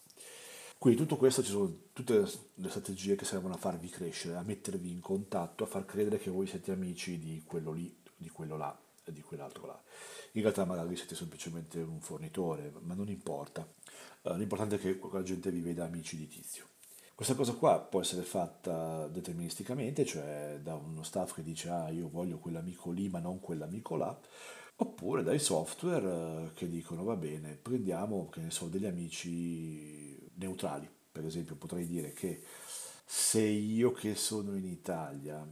Quindi 0.79 1.01
tutto 1.01 1.17
questo 1.17 1.43
ci 1.43 1.51
sono 1.51 1.73
tutte 1.93 2.29
le 2.55 2.69
strategie 2.69 3.17
che 3.17 3.25
servono 3.25 3.55
a 3.55 3.59
farvi 3.59 3.89
crescere, 3.89 4.37
a 4.37 4.43
mettervi 4.43 4.91
in 4.91 5.01
contatto, 5.01 5.65
a 5.65 5.67
far 5.67 5.87
credere 5.87 6.19
che 6.19 6.31
voi 6.31 6.47
siete 6.47 6.73
amici 6.73 7.19
di 7.19 7.43
quello 7.47 7.73
lì, 7.73 7.95
di 8.17 8.29
quello 8.29 8.57
là 8.57 8.79
e 9.05 9.13
di 9.13 9.23
quell'altro 9.23 9.67
là. 9.67 9.83
In 10.33 10.43
realtà 10.43 10.65
magari 10.65 10.95
siete 10.97 11.15
semplicemente 11.15 11.81
un 11.81 12.01
fornitore, 12.01 12.73
ma 12.81 12.95
non 12.95 13.09
importa. 13.09 13.67
Uh, 14.23 14.35
l'importante 14.35 14.77
è 14.77 14.79
che 14.79 14.99
la 15.13 15.23
gente 15.23 15.51
vi 15.51 15.61
veda 15.61 15.85
amici 15.85 16.17
di 16.17 16.27
tizio. 16.27 16.67
Questa 17.15 17.37
cosa 17.37 17.53
qua 17.53 17.79
può 17.79 18.01
essere 18.01 18.23
fatta 18.23 19.07
deterministicamente, 19.07 20.05
cioè 20.05 20.59
da 20.61 20.75
uno 20.75 21.05
staff 21.05 21.33
che 21.35 21.45
dice 21.45 21.69
ah 21.69 21.89
io 21.91 22.09
voglio 22.09 22.39
quell'amico 22.39 22.91
lì 22.91 23.09
ma 23.09 23.21
non 23.21 23.39
quell'amico 23.39 23.95
là, 23.95 24.19
oppure 24.77 25.23
dai 25.23 25.39
software 25.39 26.51
che 26.55 26.69
dicono 26.69 27.05
va 27.05 27.15
bene, 27.15 27.55
prendiamo 27.55 28.29
che 28.31 28.41
ne 28.41 28.51
so, 28.51 28.67
degli 28.67 28.87
amici 28.87 30.04
neutrali. 30.37 30.89
Per 31.13 31.25
esempio 31.25 31.57
potrei 31.57 31.87
dire 31.87 32.13
che 32.13 32.43
se 33.05 33.41
io 33.41 33.93
che 33.93 34.15
sono 34.15 34.57
in 34.57 34.65
Italia 34.65 35.47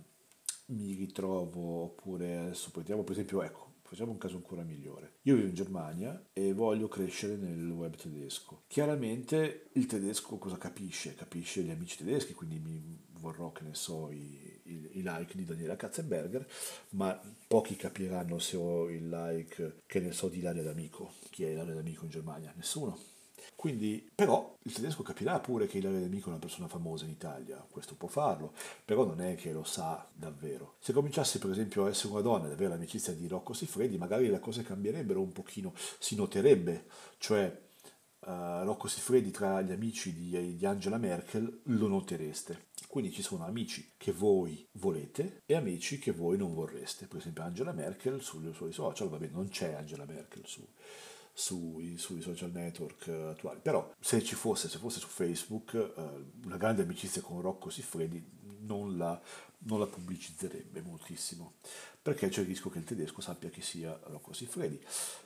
mi 0.66 0.94
ritrovo, 0.94 1.84
oppure 1.84 2.38
adesso 2.38 2.70
prendiamo 2.70 3.02
per 3.02 3.12
esempio, 3.12 3.42
ecco, 3.42 3.72
facciamo 3.82 4.12
un 4.12 4.18
caso 4.18 4.36
ancora 4.36 4.62
migliore. 4.62 5.18
Io 5.22 5.34
vivo 5.34 5.48
in 5.48 5.54
Germania 5.54 6.28
e 6.32 6.54
voglio 6.54 6.88
crescere 6.88 7.36
nel 7.36 7.70
web 7.70 7.94
tedesco. 7.94 8.62
Chiaramente 8.66 9.68
il 9.72 9.86
tedesco 9.86 10.38
cosa 10.38 10.56
capisce? 10.56 11.14
Capisce 11.14 11.62
gli 11.62 11.70
amici 11.70 11.98
tedeschi, 11.98 12.32
quindi 12.32 12.58
mi 12.58 13.00
vorrò, 13.20 13.52
che 13.52 13.64
ne 13.64 13.74
so, 13.74 14.10
i, 14.10 14.60
i, 14.64 14.88
i 14.94 15.02
like 15.02 15.36
di 15.36 15.44
Daniela 15.44 15.76
Katzenberger, 15.76 16.48
ma 16.90 17.20
pochi 17.46 17.76
capiranno 17.76 18.38
se 18.38 18.56
ho 18.56 18.88
il 18.88 19.08
like, 19.08 19.82
che 19.86 20.00
ne 20.00 20.12
so, 20.12 20.28
di 20.28 20.38
Ilaria 20.38 20.62
D'Amico. 20.62 21.12
Chi 21.30 21.44
è 21.44 21.50
Ilaria 21.50 21.74
D'Amico 21.74 22.04
in 22.04 22.10
Germania? 22.10 22.52
Nessuno. 22.56 22.98
Quindi, 23.54 24.10
però, 24.14 24.56
il 24.62 24.72
tedesco 24.72 25.02
capirà 25.02 25.38
pure 25.40 25.66
che 25.66 25.78
Ilaria 25.78 26.00
D'Amico 26.00 26.26
è 26.26 26.30
una 26.30 26.38
persona 26.38 26.68
famosa 26.68 27.04
in 27.04 27.10
Italia, 27.10 27.64
questo 27.70 27.94
può 27.94 28.08
farlo, 28.08 28.52
però 28.84 29.04
non 29.04 29.20
è 29.20 29.34
che 29.34 29.52
lo 29.52 29.64
sa 29.64 30.08
davvero. 30.12 30.74
Se 30.80 30.92
cominciasse, 30.92 31.38
per 31.38 31.50
esempio, 31.50 31.84
a 31.84 31.88
essere 31.88 32.12
una 32.12 32.22
donna 32.22 32.46
ed 32.46 32.52
avere 32.52 32.70
l'amicizia 32.70 33.12
di 33.12 33.26
Rocco 33.28 33.52
Siffredi, 33.52 33.98
magari 33.98 34.28
le 34.28 34.40
cose 34.40 34.62
cambierebbero 34.62 35.20
un 35.20 35.32
pochino, 35.32 35.72
si 35.98 36.14
noterebbe, 36.16 36.86
cioè 37.18 37.60
uh, 38.20 38.64
Rocco 38.64 38.88
Siffredi 38.88 39.30
tra 39.30 39.60
gli 39.62 39.72
amici 39.72 40.12
di, 40.12 40.56
di 40.56 40.66
Angela 40.66 40.98
Merkel 40.98 41.60
lo 41.64 41.88
notereste. 41.88 42.66
Quindi 42.88 43.12
ci 43.12 43.22
sono 43.22 43.44
amici 43.44 43.92
che 43.96 44.12
voi 44.12 44.66
volete 44.72 45.42
e 45.46 45.54
amici 45.54 45.98
che 45.98 46.12
voi 46.12 46.36
non 46.36 46.52
vorreste. 46.52 47.06
Per 47.06 47.18
esempio 47.18 47.42
Angela 47.42 47.72
Merkel 47.72 48.20
sui 48.20 48.52
suoi 48.52 48.72
social, 48.72 49.08
vabbè 49.08 49.28
non 49.28 49.48
c'è 49.48 49.72
Angela 49.72 50.04
Merkel 50.04 50.42
su, 50.46 50.66
sui, 51.32 51.96
sui, 51.96 52.20
social 52.20 52.50
network 52.50 53.06
eh, 53.06 53.22
attuali. 53.30 53.60
Però 53.60 53.92
se 53.98 54.22
ci 54.22 54.34
fosse, 54.34 54.68
se 54.68 54.78
fosse 54.78 55.00
su 55.00 55.08
Facebook, 55.08 55.74
eh, 55.74 56.44
una 56.44 56.56
grande 56.56 56.82
amicizia 56.82 57.22
con 57.22 57.40
Rocco 57.40 57.70
Siffredi 57.70 58.40
non 58.62 58.96
la, 58.96 59.20
non 59.64 59.78
la 59.78 59.86
pubblicizzerebbe 59.86 60.82
moltissimo, 60.82 61.54
perché 62.00 62.28
c'è 62.28 62.40
il 62.40 62.46
rischio 62.46 62.70
che 62.70 62.78
il 62.78 62.84
tedesco 62.84 63.20
sappia 63.20 63.48
chi 63.48 63.60
sia 63.60 63.98
Rocco 64.04 64.32
Siffredi. 64.32 64.80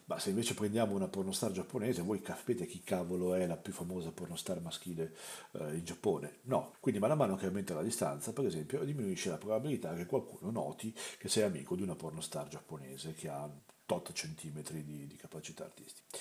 Ma 0.06 0.18
se 0.18 0.30
invece 0.30 0.54
prendiamo 0.54 0.94
una 0.94 1.08
pornostar 1.08 1.52
giapponese, 1.52 2.02
voi 2.02 2.20
capite 2.20 2.66
chi 2.66 2.82
cavolo 2.82 3.34
è 3.34 3.46
la 3.46 3.56
più 3.56 3.72
famosa 3.72 4.10
pornostar 4.10 4.60
maschile 4.60 5.14
eh, 5.52 5.74
in 5.74 5.84
Giappone? 5.84 6.38
No, 6.42 6.74
quindi 6.80 7.00
man 7.00 7.16
mano 7.16 7.36
che 7.36 7.46
aumenta 7.46 7.74
la 7.74 7.82
distanza, 7.82 8.32
per 8.32 8.46
esempio, 8.46 8.84
diminuisce 8.84 9.30
la 9.30 9.38
probabilità 9.38 9.94
che 9.94 10.06
qualcuno 10.06 10.50
noti 10.50 10.94
che 11.18 11.28
sei 11.28 11.44
amico 11.44 11.74
di 11.74 11.82
una 11.82 11.96
pornostar 11.96 12.48
giapponese 12.48 13.14
che 13.14 13.28
ha 13.28 13.50
tot 13.86 14.12
centimetri 14.12 14.84
di, 14.84 15.06
di 15.06 15.16
capacità 15.16 15.64
artistica. 15.64 16.18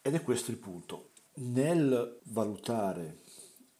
Ed 0.00 0.14
è 0.14 0.22
questo 0.22 0.50
il 0.50 0.58
punto. 0.58 1.10
Nel 1.34 2.20
valutare 2.24 3.20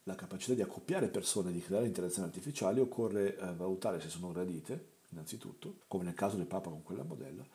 la 0.04 0.14
capacità 0.14 0.54
di 0.54 0.62
accoppiare 0.62 1.08
persone, 1.08 1.52
di 1.52 1.60
creare 1.60 1.86
interazioni 1.86 2.26
artificiali, 2.26 2.80
occorre 2.80 3.36
eh, 3.36 3.54
valutare 3.54 4.00
se 4.00 4.08
sono 4.08 4.32
gradite, 4.32 4.90
innanzitutto, 5.10 5.80
come 5.86 6.04
nel 6.04 6.14
caso 6.14 6.36
del 6.36 6.46
Papa 6.46 6.70
con 6.70 6.82
quella 6.82 7.04
modella, 7.04 7.46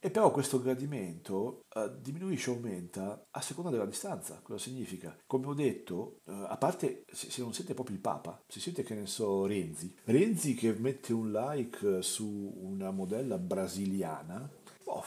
e 0.00 0.10
però 0.10 0.30
questo 0.30 0.62
gradimento 0.62 1.64
eh, 1.74 1.90
diminuisce 2.00 2.50
o 2.50 2.54
aumenta 2.54 3.26
a 3.30 3.40
seconda 3.40 3.70
della 3.70 3.84
distanza. 3.84 4.38
Cosa 4.42 4.58
significa? 4.58 5.16
Come 5.26 5.46
ho 5.46 5.54
detto, 5.54 6.20
eh, 6.24 6.32
a 6.32 6.56
parte 6.56 7.02
se, 7.12 7.30
se, 7.30 7.42
non 7.42 7.52
siete 7.52 7.74
proprio 7.74 7.96
il 7.96 8.00
Papa, 8.00 8.40
se 8.46 8.60
siete 8.60 8.84
che 8.84 8.94
ne 8.94 9.06
so 9.06 9.44
Renzi, 9.46 9.92
Renzi 10.04 10.54
che 10.54 10.72
mette 10.72 11.12
un 11.12 11.32
like 11.32 12.00
su 12.02 12.54
una 12.60 12.92
modella 12.92 13.38
brasiliana, 13.38 14.48
boh, 14.88 15.04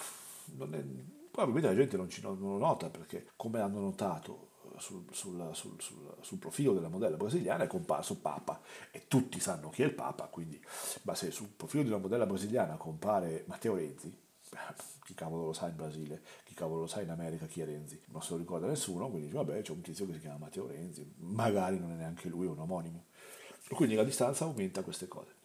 è, 0.76 0.84
probabilmente 1.32 1.70
la 1.70 1.76
gente 1.76 1.98
non, 1.98 2.10
ci, 2.10 2.22
non, 2.22 2.38
lo 2.40 2.58
nota 2.58 2.90
perché 2.90 3.28
come 3.36 3.60
hanno 3.60 3.80
notato 3.80 4.50
eh, 4.76 4.80
sul, 4.80 5.06
sul, 5.12 5.50
sul, 5.54 5.82
sul, 6.22 6.38
profilo 6.38 6.74
della 6.74 6.90
modella 6.90 7.18
brasiliana 7.18 7.64
è 7.64 7.68
comparso 7.68 8.20
Papa 8.20 8.62
e 8.92 9.08
tutti 9.08 9.40
sanno 9.40 9.70
chi 9.70 9.82
è 9.82 9.86
il 9.86 9.94
Papa, 9.94 10.26
quindi 10.28 10.62
ma 11.04 11.16
se 11.16 11.32
sul 11.32 11.48
profilo 11.48 11.84
di 11.84 11.90
una 11.90 11.98
modella 11.98 12.26
brasiliana 12.26 12.76
compare 12.76 13.46
Matteo 13.48 13.76
Renzi, 13.76 14.16
chi 15.04 15.14
cavolo 15.14 15.46
lo 15.46 15.54
sa 15.54 15.68
in 15.68 15.76
Brasile, 15.76 16.22
chi 16.44 16.54
cavolo 16.54 16.82
lo 16.82 16.88
sa 16.88 17.02
in 17.02 17.10
America 17.10 17.48
chi 17.48 17.62
è 17.62 17.66
Renzi, 17.66 18.00
non 18.08 18.22
se 18.22 18.32
lo 18.32 18.38
ricorda 18.38 18.68
nessuno, 18.68 19.10
quindi 19.10 19.28
dice 19.28 19.38
vabbè 19.38 19.62
c'è 19.62 19.72
un 19.72 19.82
tizio 19.82 20.06
che 20.06 20.14
si 20.14 20.20
chiama 20.20 20.38
Matteo 20.38 20.68
Renzi, 20.68 21.12
magari 21.18 21.80
non 21.80 21.92
è 21.92 21.96
neanche 21.96 22.30
lui 22.30 22.46
un 22.46 22.60
omonimo. 22.60 23.06
Quindi 23.70 23.96
la 23.96 24.04
distanza 24.04 24.44
aumenta 24.44 24.84
queste 24.84 25.08
cose. 25.08 25.36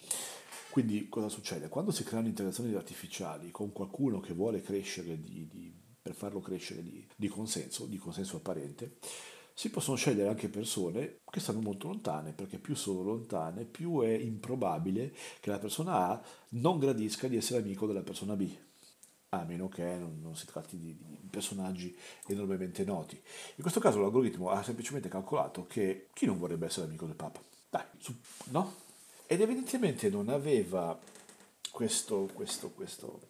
Quindi 0.77 1.09
cosa 1.09 1.31
succede? 1.31 1.71
Quando 1.71 1.91
si 1.91 2.05
creano 2.05 2.29
interazioni 2.29 2.75
artificiali 2.75 3.51
con 3.51 3.73
qualcuno 3.73 4.21
che 4.21 4.35
vuole 4.35 4.61
crescere 4.61 5.19
di, 5.19 5.49
di, 5.51 5.73
per 6.03 6.13
farlo 6.13 6.41
crescere 6.41 6.83
di, 6.83 7.03
di 7.17 7.29
consenso, 7.29 7.87
di 7.87 7.97
consenso 7.97 8.37
apparente, 8.37 8.99
si 9.55 9.71
possono 9.71 9.97
scegliere 9.97 10.29
anche 10.29 10.51
persone 10.51 11.21
che 11.31 11.41
stanno 11.41 11.63
molto 11.63 11.89
lontane, 11.89 12.35
perché 12.35 12.59
più 12.59 12.75
sono 12.75 13.01
lontane, 13.01 13.65
più 13.65 14.03
è 14.03 14.11
improbabile 14.11 15.15
che 15.41 15.49
la 15.49 15.59
persona 15.59 16.11
A 16.11 16.23
non 16.51 16.79
gradisca 16.79 17.27
di 17.27 17.39
essere 17.39 17.61
amico 17.61 17.87
della 17.87 18.03
persona 18.03 18.37
B, 18.37 18.47
a 19.31 19.45
meno 19.45 19.69
che 19.69 19.83
non, 19.83 20.19
non 20.21 20.37
si 20.37 20.45
tratti 20.45 20.77
di, 20.77 20.95
di, 20.95 21.27
personaggi 21.31 21.97
enormemente 22.27 22.85
noti. 22.85 23.15
In 23.15 23.63
questo 23.63 23.81
caso 23.81 23.99
l'algoritmo 23.99 24.51
ha 24.51 24.63
semplicemente 24.63 25.09
calcolato 25.09 25.67
che 25.67 26.09
chi 26.13 26.27
non 26.27 26.39
vorrebbe 26.39 26.67
essere 26.67 26.85
amico 26.85 27.07
del 27.07 27.17
Papa? 27.17 27.41
Dai, 27.71 27.87
su, 27.97 28.15
no? 28.51 28.85
Ed 29.27 29.41
evidentemente 29.41 30.09
non 30.09 30.29
aveva 30.29 30.99
questo, 31.71 32.29
questo, 32.33 32.71
questo, 32.71 33.21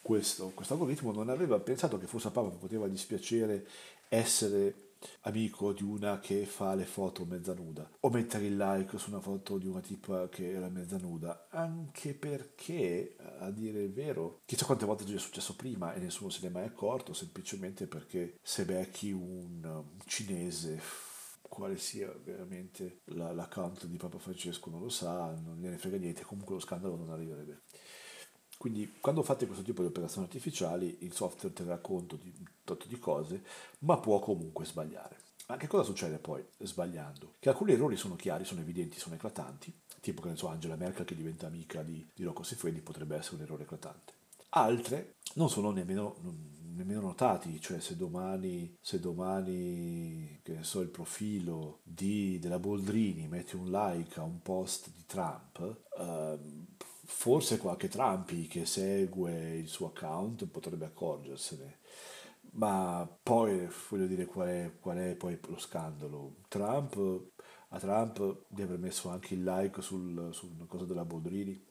questo, 0.00 0.52
questo 0.54 0.74
algoritmo, 0.74 1.12
non 1.12 1.28
aveva 1.28 1.58
pensato 1.60 1.98
che 1.98 2.06
fosse 2.06 2.28
a 2.28 2.30
Papa 2.30 2.48
poteva 2.48 2.88
dispiacere 2.88 3.66
essere 4.08 4.88
amico 5.22 5.72
di 5.72 5.82
una 5.82 6.18
che 6.18 6.44
fa 6.44 6.74
le 6.74 6.84
foto 6.84 7.24
mezza 7.24 7.54
nuda 7.54 7.88
o 8.00 8.10
mettere 8.10 8.46
il 8.46 8.56
like 8.56 8.98
su 8.98 9.10
una 9.10 9.20
foto 9.20 9.56
di 9.56 9.66
una 9.66 9.80
tipa 9.80 10.28
che 10.28 10.52
era 10.52 10.68
mezza 10.68 10.98
nuda 10.98 11.46
anche 11.50 12.12
perché 12.12 13.16
a 13.38 13.50
dire 13.50 13.82
il 13.82 13.92
vero 13.92 14.40
chissà 14.44 14.66
quante 14.66 14.84
volte 14.84 15.04
è 15.04 15.18
successo 15.18 15.54
prima 15.56 15.94
e 15.94 16.00
nessuno 16.00 16.28
se 16.28 16.40
ne 16.42 16.48
è 16.48 16.50
mai 16.50 16.64
accorto 16.64 17.14
semplicemente 17.14 17.86
perché 17.86 18.36
se 18.42 18.64
becchi 18.64 19.10
un, 19.10 19.60
un 19.64 19.98
cinese 20.04 21.08
quale 21.50 21.76
sia 21.76 22.10
veramente 22.24 23.00
la, 23.06 23.32
l'account 23.32 23.86
di 23.86 23.96
Papa 23.96 24.18
Francesco 24.18 24.70
non 24.70 24.80
lo 24.80 24.88
sa, 24.88 25.32
non 25.32 25.58
gliene 25.58 25.78
frega 25.78 25.96
niente, 25.96 26.22
comunque 26.22 26.54
lo 26.54 26.60
scandalo 26.60 26.96
non 26.96 27.10
arriverebbe. 27.10 27.62
Quindi 28.56 28.98
quando 29.00 29.22
fate 29.22 29.46
questo 29.46 29.64
tipo 29.64 29.82
di 29.82 29.88
operazioni 29.88 30.26
artificiali 30.26 30.98
il 31.00 31.12
software 31.12 31.52
terrà 31.52 31.78
conto 31.78 32.16
di 32.16 32.32
un 32.38 32.44
tot 32.62 32.86
di 32.86 32.98
cose, 32.98 33.42
ma 33.80 33.98
può 33.98 34.20
comunque 34.20 34.64
sbagliare. 34.64 35.16
Ma 35.48 35.56
che 35.56 35.66
cosa 35.66 35.82
succede 35.82 36.18
poi 36.18 36.44
sbagliando? 36.58 37.34
Che 37.40 37.48
alcuni 37.48 37.72
errori 37.72 37.96
sono 37.96 38.14
chiari, 38.14 38.44
sono 38.44 38.60
evidenti, 38.60 39.00
sono 39.00 39.16
eclatanti, 39.16 39.74
tipo 40.00 40.22
che 40.22 40.28
ne 40.28 40.36
so 40.36 40.46
Angela 40.46 40.76
Merkel 40.76 41.04
che 41.04 41.16
diventa 41.16 41.48
amica 41.48 41.82
di, 41.82 42.08
di 42.14 42.22
Rocco 42.22 42.44
Siffredi 42.44 42.80
potrebbe 42.80 43.16
essere 43.16 43.36
un 43.36 43.42
errore 43.42 43.64
eclatante. 43.64 44.12
Altre 44.50 45.16
non 45.34 45.50
sono 45.50 45.72
nemmeno, 45.72 46.16
non, 46.20 46.59
nemmeno 46.74 47.00
notati, 47.00 47.60
cioè 47.60 47.80
se 47.80 47.96
domani, 47.96 48.76
se 48.80 49.00
domani 49.00 50.40
che 50.42 50.54
ne 50.54 50.62
so, 50.62 50.80
il 50.80 50.88
profilo 50.88 51.80
di, 51.82 52.38
della 52.38 52.58
Boldrini 52.58 53.28
mette 53.28 53.56
un 53.56 53.70
like 53.70 54.18
a 54.18 54.22
un 54.22 54.40
post 54.42 54.90
di 54.94 55.04
Trump, 55.06 55.82
eh, 55.98 56.38
forse 57.04 57.58
qualche 57.58 57.88
Trumpi 57.88 58.46
che 58.46 58.64
segue 58.66 59.56
il 59.56 59.68
suo 59.68 59.88
account 59.88 60.46
potrebbe 60.46 60.86
accorgersene. 60.86 61.78
Ma 62.52 63.08
poi 63.22 63.68
voglio 63.88 64.06
dire 64.06 64.24
qual 64.26 64.48
è, 64.48 64.72
qual 64.80 64.96
è 64.96 65.14
poi 65.14 65.38
lo 65.48 65.58
scandalo. 65.58 66.36
Trump, 66.48 67.30
a 67.68 67.78
Trump 67.78 68.44
di 68.48 68.62
aver 68.62 68.78
messo 68.78 69.08
anche 69.08 69.34
il 69.34 69.44
like 69.44 69.80
sul, 69.82 70.30
sul 70.32 70.66
cosa 70.66 70.84
della 70.84 71.04
Boldrini, 71.04 71.68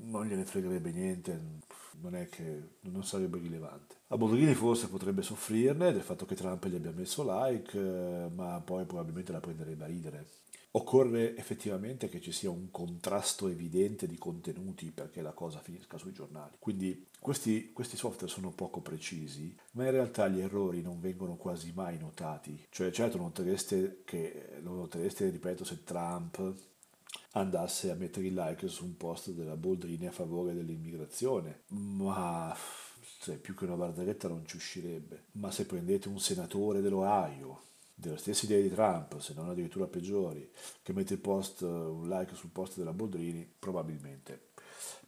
non 0.00 0.26
gliene 0.26 0.44
fregherebbe 0.44 0.90
niente, 0.90 1.60
non 2.00 2.14
è 2.14 2.28
che 2.28 2.76
non 2.80 3.04
sarebbe 3.04 3.38
rilevante. 3.38 4.00
A 4.12 4.18
Boldrini 4.18 4.52
forse 4.52 4.88
potrebbe 4.88 5.22
soffrirne 5.22 5.90
del 5.90 6.02
fatto 6.02 6.26
che 6.26 6.34
Trump 6.34 6.66
gli 6.66 6.74
abbia 6.74 6.92
messo 6.94 7.24
like, 7.26 7.78
eh, 7.78 8.28
ma 8.34 8.60
poi 8.60 8.84
probabilmente 8.84 9.32
la 9.32 9.40
prenderebbe 9.40 9.84
a 9.84 9.86
ridere. 9.86 10.26
Occorre 10.72 11.34
effettivamente 11.34 12.10
che 12.10 12.20
ci 12.20 12.30
sia 12.30 12.50
un 12.50 12.70
contrasto 12.70 13.48
evidente 13.48 14.06
di 14.06 14.18
contenuti 14.18 14.90
perché 14.90 15.22
la 15.22 15.32
cosa 15.32 15.60
finisca 15.60 15.96
sui 15.96 16.12
giornali. 16.12 16.56
Quindi 16.58 17.06
questi, 17.18 17.72
questi, 17.72 17.96
software 17.96 18.30
sono 18.30 18.50
poco 18.50 18.82
precisi, 18.82 19.56
ma 19.72 19.86
in 19.86 19.92
realtà 19.92 20.28
gli 20.28 20.40
errori 20.40 20.82
non 20.82 21.00
vengono 21.00 21.36
quasi 21.36 21.72
mai 21.74 21.96
notati. 21.96 22.66
Cioè, 22.68 22.90
certo, 22.90 23.16
notereste 23.16 24.02
che, 24.04 24.58
lo 24.60 24.74
notereste, 24.74 25.30
ripeto, 25.30 25.64
se 25.64 25.84
Trump 25.84 26.54
andasse 27.32 27.90
a 27.90 27.94
mettere 27.94 28.26
il 28.26 28.34
like 28.34 28.68
su 28.68 28.84
un 28.84 28.94
post 28.98 29.30
della 29.30 29.56
Boldrini 29.56 30.06
a 30.06 30.12
favore 30.12 30.52
dell'immigrazione, 30.52 31.62
ma 31.68 32.54
cioè, 33.20 33.36
più 33.36 33.54
che 33.54 33.64
una 33.64 33.76
barzelletta 33.76 34.28
non 34.28 34.46
ci 34.46 34.56
uscirebbe. 34.56 35.24
Ma 35.32 35.50
se 35.50 35.66
prendete 35.66 36.08
un 36.08 36.20
senatore 36.20 36.80
dell'Ohio, 36.80 37.62
delle 37.94 38.16
stesse 38.16 38.46
idee 38.46 38.62
di 38.62 38.70
Trump, 38.70 39.18
se 39.18 39.34
non 39.34 39.48
addirittura 39.48 39.86
peggiori, 39.86 40.50
che 40.82 40.92
mette 40.92 41.16
post, 41.18 41.62
un 41.62 42.08
like 42.08 42.34
sul 42.34 42.50
post 42.50 42.78
della 42.78 42.92
Boldrini, 42.92 43.48
probabilmente 43.58 44.50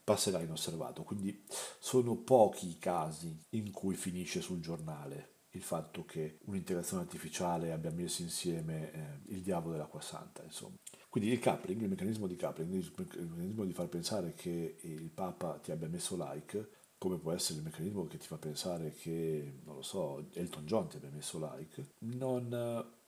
passerà 0.03 0.41
inosservato. 0.41 1.03
Quindi 1.03 1.45
sono 1.79 2.17
pochi 2.17 2.69
i 2.69 2.79
casi 2.79 3.37
in 3.51 3.71
cui 3.71 3.95
finisce 3.95 4.41
sul 4.41 4.61
giornale 4.61 5.33
il 5.55 5.63
fatto 5.63 6.05
che 6.05 6.39
un'integrazione 6.47 7.03
artificiale 7.03 7.73
abbia 7.73 7.91
messo 7.91 8.23
insieme 8.23 8.93
eh, 8.93 9.33
il 9.35 9.41
diavolo 9.41 9.75
e 9.75 9.79
l'acqua 9.79 10.01
santa, 10.01 10.43
insomma. 10.43 10.75
Quindi 11.09 11.31
il 11.31 11.39
coupling, 11.39 11.81
il 11.81 11.89
meccanismo 11.89 12.27
di 12.27 12.37
coupling, 12.37 12.75
il 12.75 13.29
meccanismo 13.29 13.65
di 13.65 13.73
far 13.73 13.87
pensare 13.87 14.35
che 14.35 14.79
il 14.81 15.11
Papa 15.11 15.59
ti 15.59 15.71
abbia 15.71 15.89
messo 15.89 16.17
like, 16.19 16.71
come 17.05 17.19
può 17.19 17.33
essere 17.33 17.59
il 17.59 17.65
meccanismo 17.65 18.07
che 18.07 18.17
ti 18.17 18.27
fa 18.27 18.39
pensare 18.39 18.95
che, 18.95 19.61
non 19.65 19.75
lo 19.75 19.83
so, 19.83 20.27
Elton 20.33 20.65
John 20.65 20.89
ti 20.89 20.97
abbia 20.97 21.11
messo 21.11 21.39
like, 21.39 21.91
non, 21.99 22.49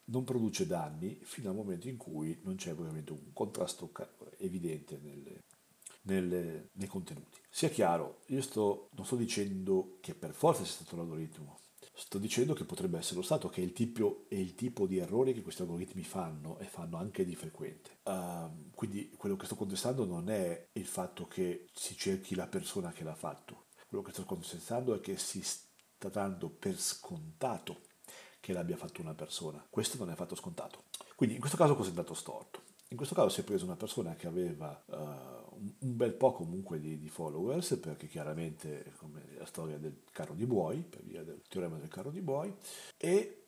non 0.04 0.24
produce 0.24 0.66
danni 0.66 1.18
fino 1.22 1.48
al 1.48 1.56
momento 1.56 1.88
in 1.88 1.96
cui 1.96 2.38
non 2.42 2.56
c'è 2.56 2.72
ovviamente 2.72 3.12
un 3.12 3.32
contrasto 3.32 3.90
evidente 4.36 5.00
nelle, 5.02 5.44
nelle, 6.02 6.68
nei 6.72 6.88
contenuti. 6.88 7.40
Sia 7.48 7.70
chiaro, 7.70 8.18
io 8.26 8.42
sto, 8.42 8.90
non 8.92 9.06
sto 9.06 9.16
dicendo 9.16 9.96
che 10.02 10.14
per 10.14 10.34
forza 10.34 10.62
sia 10.62 10.74
stato 10.74 10.96
l'algoritmo, 10.96 11.56
Sto 11.98 12.18
dicendo 12.18 12.52
che 12.52 12.66
potrebbe 12.66 12.98
essere 12.98 13.16
lo 13.16 13.22
stato, 13.22 13.48
che 13.48 13.62
è 13.62 13.64
il, 13.64 13.72
tipo, 13.72 14.26
è 14.28 14.34
il 14.34 14.54
tipo 14.54 14.86
di 14.86 14.98
errori 14.98 15.32
che 15.32 15.40
questi 15.40 15.62
algoritmi 15.62 16.02
fanno 16.02 16.58
e 16.58 16.66
fanno 16.66 16.98
anche 16.98 17.24
di 17.24 17.34
frequente. 17.34 18.00
Uh, 18.02 18.70
quindi 18.74 19.10
quello 19.16 19.36
che 19.36 19.46
sto 19.46 19.54
contestando 19.54 20.04
non 20.04 20.28
è 20.28 20.68
il 20.72 20.84
fatto 20.84 21.26
che 21.26 21.64
si 21.72 21.96
cerchi 21.96 22.34
la 22.34 22.48
persona 22.48 22.92
che 22.92 23.02
l'ha 23.02 23.14
fatto. 23.14 23.65
Quello 23.86 24.02
che 24.02 24.12
sto 24.12 24.24
contestando 24.24 24.94
è 24.94 25.00
che 25.00 25.16
si 25.16 25.42
sta 25.42 26.08
dando 26.08 26.48
per 26.48 26.78
scontato 26.78 27.80
che 28.40 28.52
l'abbia 28.52 28.76
fatto 28.76 29.00
una 29.00 29.14
persona. 29.14 29.64
Questo 29.68 29.96
non 29.96 30.08
è 30.08 30.12
affatto 30.12 30.34
scontato. 30.34 30.84
Quindi 31.14 31.34
in 31.34 31.40
questo 31.40 31.58
caso 31.58 31.74
cosa 31.74 31.88
è 31.88 31.90
andato 31.90 32.14
storto? 32.14 32.62
In 32.88 32.96
questo 32.96 33.14
caso 33.14 33.28
si 33.28 33.40
è 33.40 33.44
preso 33.44 33.64
una 33.64 33.74
persona 33.74 34.14
che 34.14 34.28
aveva 34.28 34.80
uh, 34.86 34.94
un 35.56 35.96
bel 35.96 36.12
po' 36.12 36.32
comunque 36.32 36.78
di, 36.78 36.98
di, 36.98 37.08
followers, 37.08 37.78
perché 37.80 38.06
chiaramente 38.06 38.92
come 38.98 39.24
la 39.36 39.46
storia 39.46 39.78
del 39.78 40.02
carro 40.12 40.34
di 40.34 40.46
buoi, 40.46 40.82
per 40.82 41.02
via 41.02 41.24
del 41.24 41.42
teorema 41.48 41.78
del 41.78 41.88
carro 41.88 42.10
di 42.10 42.20
buoi, 42.20 42.54
e 42.96 43.45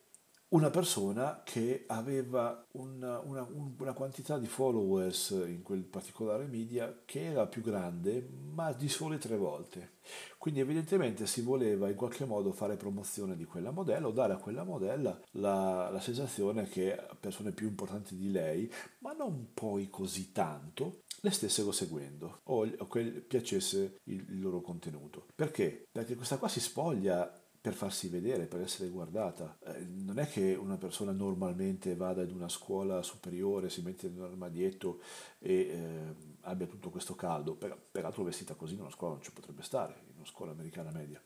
una 0.50 0.70
persona 0.70 1.42
che 1.44 1.84
aveva 1.88 2.64
una, 2.72 3.20
una, 3.20 3.46
una, 3.50 3.92
quantità 3.92 4.38
di 4.38 4.46
followers 4.46 5.30
in 5.46 5.62
quel 5.62 5.82
particolare 5.82 6.46
media 6.46 7.02
che 7.04 7.24
era 7.24 7.46
più 7.46 7.60
grande, 7.60 8.26
ma 8.54 8.72
di 8.72 8.88
sole 8.88 9.18
tre 9.18 9.36
volte. 9.36 9.96
Quindi 10.38 10.60
evidentemente 10.60 11.26
si 11.26 11.42
voleva 11.42 11.90
in 11.90 11.96
qualche 11.96 12.24
modo 12.24 12.52
fare 12.52 12.76
promozione 12.76 13.36
di 13.36 13.44
quella 13.44 13.72
modella 13.72 14.06
o 14.06 14.12
dare 14.12 14.32
a 14.32 14.38
quella 14.38 14.64
modella 14.64 15.20
la, 15.32 15.90
la 15.90 16.00
sensazione 16.00 16.66
che 16.66 16.98
persone 17.20 17.52
più 17.52 17.66
importanti 17.66 18.16
di 18.16 18.30
lei, 18.30 18.72
ma 19.00 19.12
non 19.12 19.48
poi 19.52 19.90
così 19.90 20.32
tanto, 20.32 21.02
le 21.20 21.30
stessero 21.30 21.72
seguendo 21.72 22.40
o, 22.44 22.66
che 22.90 23.02
piacesse 23.04 23.98
il, 24.04 24.24
il 24.30 24.40
loro 24.40 24.60
contenuto. 24.60 25.26
Perché? 25.34 25.88
Perché 25.90 26.14
questa 26.14 26.38
qua 26.38 26.48
si 26.48 26.60
spoglia 26.60 27.30
per 27.60 27.74
farsi 27.74 28.08
vedere, 28.08 28.46
per 28.46 28.60
essere 28.60 28.88
guardata. 28.88 29.58
Eh, 29.64 29.84
non 29.84 30.18
è 30.18 30.28
che 30.28 30.54
una 30.54 30.76
persona 30.76 31.12
normalmente 31.12 31.96
vada 31.96 32.22
in 32.22 32.32
una 32.32 32.48
scuola 32.48 33.02
superiore, 33.02 33.70
si 33.70 33.82
mette 33.82 34.06
in 34.06 34.16
un 34.16 34.24
armadietto 34.24 35.00
e 35.38 35.52
eh, 35.52 36.14
abbia 36.42 36.66
tutto 36.66 36.90
questo 36.90 37.14
caldo, 37.14 37.54
per, 37.54 37.76
peraltro 37.90 38.22
vestita 38.24 38.54
così 38.54 38.74
in 38.74 38.80
una 38.80 38.90
scuola 38.90 39.14
non 39.14 39.22
ci 39.22 39.32
potrebbe 39.32 39.62
stare, 39.62 39.94
in 40.08 40.16
una 40.16 40.26
scuola 40.26 40.52
americana 40.52 40.90
media. 40.90 41.20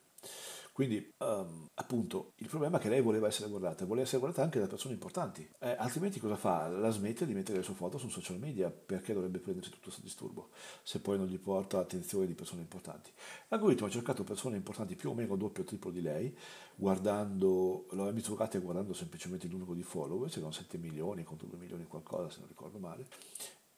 Quindi, 0.72 1.12
um, 1.18 1.68
appunto, 1.74 2.32
il 2.37 2.48
problema 2.48 2.78
è 2.78 2.80
che 2.80 2.88
lei 2.88 3.02
voleva 3.02 3.26
essere 3.26 3.50
guardata, 3.50 3.85
voleva 3.85 4.06
essere 4.06 4.20
guardata 4.20 4.42
anche 4.42 4.58
da 4.58 4.66
persone 4.66 4.94
importanti. 4.94 5.46
Eh, 5.61 5.76
altrimenti 5.78 6.18
cosa 6.18 6.37
fa? 6.37 6.66
La 6.68 6.88
smette 6.88 7.26
di 7.26 7.35
mettere 7.35 7.58
le 7.58 7.64
sue 7.64 7.74
foto 7.74 7.98
su 7.98 8.08
social 8.08 8.38
media 8.38 8.70
perché 8.70 9.12
dovrebbe 9.12 9.38
prendersi 9.38 9.68
tutto 9.68 9.82
questo 9.85 10.00
disturbo 10.00 10.48
se 10.82 11.00
poi 11.00 11.18
non 11.18 11.26
gli 11.26 11.38
porta 11.38 11.78
attenzione 11.78 12.26
di 12.26 12.35
persone 12.35 12.62
importanti. 12.62 13.12
L'algoritmo 13.48 13.87
ha 13.87 13.90
cercato 13.90 14.24
persone 14.24 14.56
importanti 14.56 14.96
più 14.96 15.11
o 15.11 15.14
meno 15.14 15.37
doppio 15.37 15.62
o 15.62 15.66
triplo 15.66 15.90
di 15.90 16.00
lei, 16.00 16.35
guardando, 16.74 17.87
lo 17.90 18.08
ha 18.08 18.11
misurate 18.12 18.58
guardando 18.58 18.94
semplicemente 18.94 19.46
il 19.46 19.52
numero 19.52 19.74
di 19.74 19.82
follower, 19.82 20.30
c'erano 20.30 20.52
7 20.52 20.78
milioni 20.78 21.22
contro 21.22 21.46
2 21.48 21.58
milioni 21.58 21.87
qualcosa 21.87 22.30
se 22.30 22.38
non 22.38 22.48
ricordo 22.48 22.78
male, 22.78 23.06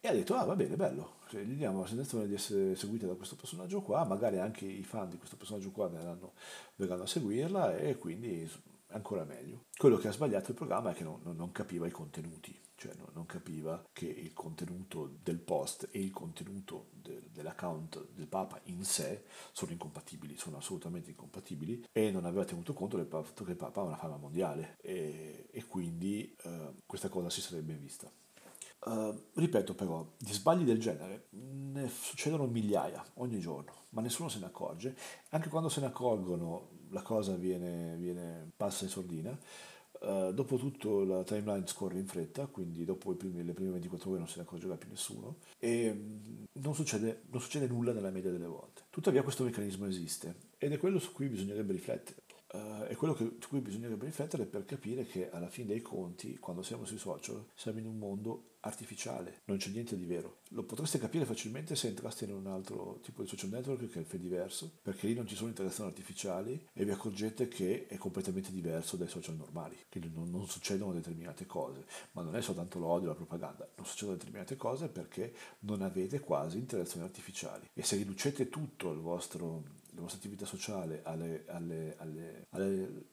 e 0.04 0.08
ha 0.08 0.12
detto, 0.12 0.34
ah 0.34 0.44
va 0.44 0.54
bene, 0.54 0.76
bello, 0.76 1.14
cioè, 1.30 1.44
gli 1.44 1.54
diamo 1.54 1.80
la 1.80 1.86
sensazione 1.86 2.26
di 2.26 2.34
essere 2.34 2.76
seguita 2.76 3.06
da 3.06 3.14
questo 3.14 3.36
personaggio 3.36 3.80
qua, 3.80 4.04
magari 4.04 4.38
anche 4.38 4.66
i 4.66 4.82
fan 4.82 5.08
di 5.08 5.16
questo 5.16 5.38
personaggio 5.38 5.70
qua 5.70 5.88
verranno, 5.88 6.34
verranno 6.76 7.04
a 7.04 7.06
seguirla 7.06 7.78
e 7.78 7.96
quindi 7.96 8.46
ancora 8.88 9.24
meglio. 9.24 9.64
Quello 9.74 9.96
che 9.96 10.08
ha 10.08 10.12
sbagliato 10.12 10.50
il 10.50 10.58
programma 10.58 10.90
è 10.90 10.94
che 10.94 11.04
non, 11.04 11.22
non 11.22 11.52
capiva 11.52 11.86
i 11.86 11.90
contenuti, 11.90 12.54
cioè 12.74 12.92
non, 12.96 13.06
non, 13.14 13.24
capiva 13.24 13.82
che 13.94 14.04
il 14.04 14.34
contenuto 14.34 15.16
del 15.22 15.38
post 15.38 15.88
e 15.90 16.00
il 16.00 16.10
contenuto 16.10 16.88
de, 16.92 17.22
dell'account 17.32 18.08
del 18.12 18.26
Papa 18.26 18.60
in 18.64 18.84
sé 18.84 19.24
sono 19.52 19.72
incompatibili, 19.72 20.36
sono 20.36 20.58
assolutamente 20.58 21.08
incompatibili 21.08 21.86
e 21.90 22.10
non 22.10 22.26
aveva 22.26 22.44
tenuto 22.44 22.74
conto 22.74 22.98
del 22.98 23.06
fatto 23.06 23.42
che 23.42 23.52
il 23.52 23.56
Papa 23.56 23.80
ha 23.80 23.84
una 23.84 23.96
fama 23.96 24.18
mondiale 24.18 24.76
e, 24.82 25.46
e 25.50 25.64
quindi 25.64 26.36
eh, 26.44 26.74
questa 26.84 27.08
cosa 27.08 27.30
si 27.30 27.40
sarebbe 27.40 27.72
vista. 27.72 28.12
Uh, 28.86 29.18
ripeto 29.34 29.74
però, 29.74 30.06
di 30.18 30.32
sbagli 30.32 30.64
del 30.64 30.78
genere 30.78 31.28
ne 31.30 31.88
succedono 31.88 32.44
migliaia 32.46 33.02
ogni 33.14 33.40
giorno, 33.40 33.72
ma 33.90 34.02
nessuno 34.02 34.28
se 34.28 34.38
ne 34.40 34.46
accorge. 34.46 34.94
Anche 35.30 35.48
quando 35.48 35.70
se 35.70 35.80
ne 35.80 35.86
accorgono 35.86 36.68
la 36.90 37.00
cosa 37.00 37.34
viene, 37.34 37.96
viene 37.96 38.50
passa 38.54 38.84
in 38.84 38.90
sordina. 38.90 39.38
Uh, 40.00 40.32
dopo 40.32 40.58
tutto 40.58 41.02
la 41.02 41.22
timeline 41.22 41.66
scorre 41.66 41.98
in 41.98 42.06
fretta, 42.06 42.46
quindi 42.46 42.84
dopo 42.84 43.14
primi, 43.14 43.42
le 43.42 43.54
prime 43.54 43.70
24 43.70 44.10
ore 44.10 44.18
non 44.18 44.28
se 44.28 44.36
ne 44.36 44.42
accorgerà 44.42 44.76
più 44.76 44.90
nessuno 44.90 45.36
e 45.58 45.94
mm, 45.94 46.44
non 46.60 46.74
succede, 46.74 47.22
non 47.30 47.40
succede 47.40 47.66
nulla 47.66 47.92
nella 47.92 48.10
media 48.10 48.30
delle 48.30 48.46
volte. 48.46 48.82
Tuttavia 48.90 49.22
questo 49.22 49.44
meccanismo 49.44 49.86
esiste 49.86 50.34
ed 50.58 50.72
è 50.72 50.78
quello 50.78 50.98
su 50.98 51.12
cui 51.12 51.28
bisognerebbe 51.28 51.72
riflettere 51.72 52.23
uh, 52.54 52.84
è 52.84 52.94
quello 52.94 53.14
che, 53.14 53.36
su 53.40 53.48
cui 53.48 53.60
bisognerebbe 53.60 54.06
riflettere 54.06 54.46
per 54.46 54.64
capire 54.64 55.04
che 55.04 55.30
alla 55.30 55.48
fine 55.48 55.68
dei 55.68 55.82
conti, 55.82 56.38
quando 56.38 56.62
siamo 56.62 56.84
sui 56.84 56.98
social, 56.98 57.44
siamo 57.54 57.78
in 57.78 57.86
un 57.86 57.98
mondo 57.98 58.52
artificiale, 58.64 59.42
non 59.44 59.58
c'è 59.58 59.70
niente 59.70 59.96
di 59.96 60.04
vero. 60.04 60.38
Lo 60.50 60.64
potreste 60.64 60.98
capire 60.98 61.24
facilmente 61.24 61.76
se 61.76 61.88
entraste 61.88 62.24
in 62.24 62.32
un 62.32 62.46
altro 62.46 62.98
tipo 63.02 63.22
di 63.22 63.28
social 63.28 63.50
network 63.50 63.90
che 63.90 63.98
è 63.98 64.00
il 64.00 64.06
Fediverso, 64.06 64.78
perché 64.82 65.06
lì 65.06 65.14
non 65.14 65.26
ci 65.26 65.34
sono 65.34 65.48
interazioni 65.48 65.90
artificiali 65.90 66.68
e 66.72 66.84
vi 66.84 66.90
accorgete 66.90 67.48
che 67.48 67.86
è 67.86 67.96
completamente 67.96 68.50
diverso 68.50 68.96
dai 68.96 69.08
social 69.08 69.36
normali, 69.36 69.76
quindi 69.90 70.10
non, 70.14 70.30
non 70.30 70.46
succedono 70.46 70.92
determinate 70.92 71.44
cose, 71.46 71.84
ma 72.12 72.22
non 72.22 72.36
è 72.36 72.40
soltanto 72.40 72.78
l'odio, 72.78 73.08
la 73.08 73.14
propaganda, 73.14 73.68
non 73.76 73.86
succedono 73.86 74.16
determinate 74.16 74.56
cose 74.56 74.88
perché 74.88 75.34
non 75.60 75.82
avete 75.82 76.20
quasi 76.20 76.56
interazioni 76.58 77.04
artificiali. 77.04 77.68
E 77.74 77.82
se 77.82 77.96
riducete 77.96 78.48
tutto 78.48 78.92
il 78.92 79.00
vostro 79.00 79.82
la 79.94 80.00
vostra 80.00 80.18
attività 80.18 80.44
sociale 80.44 81.00
alle, 81.04 81.44
alle, 81.46 81.96
alle, 81.98 82.46
alle, 82.50 83.04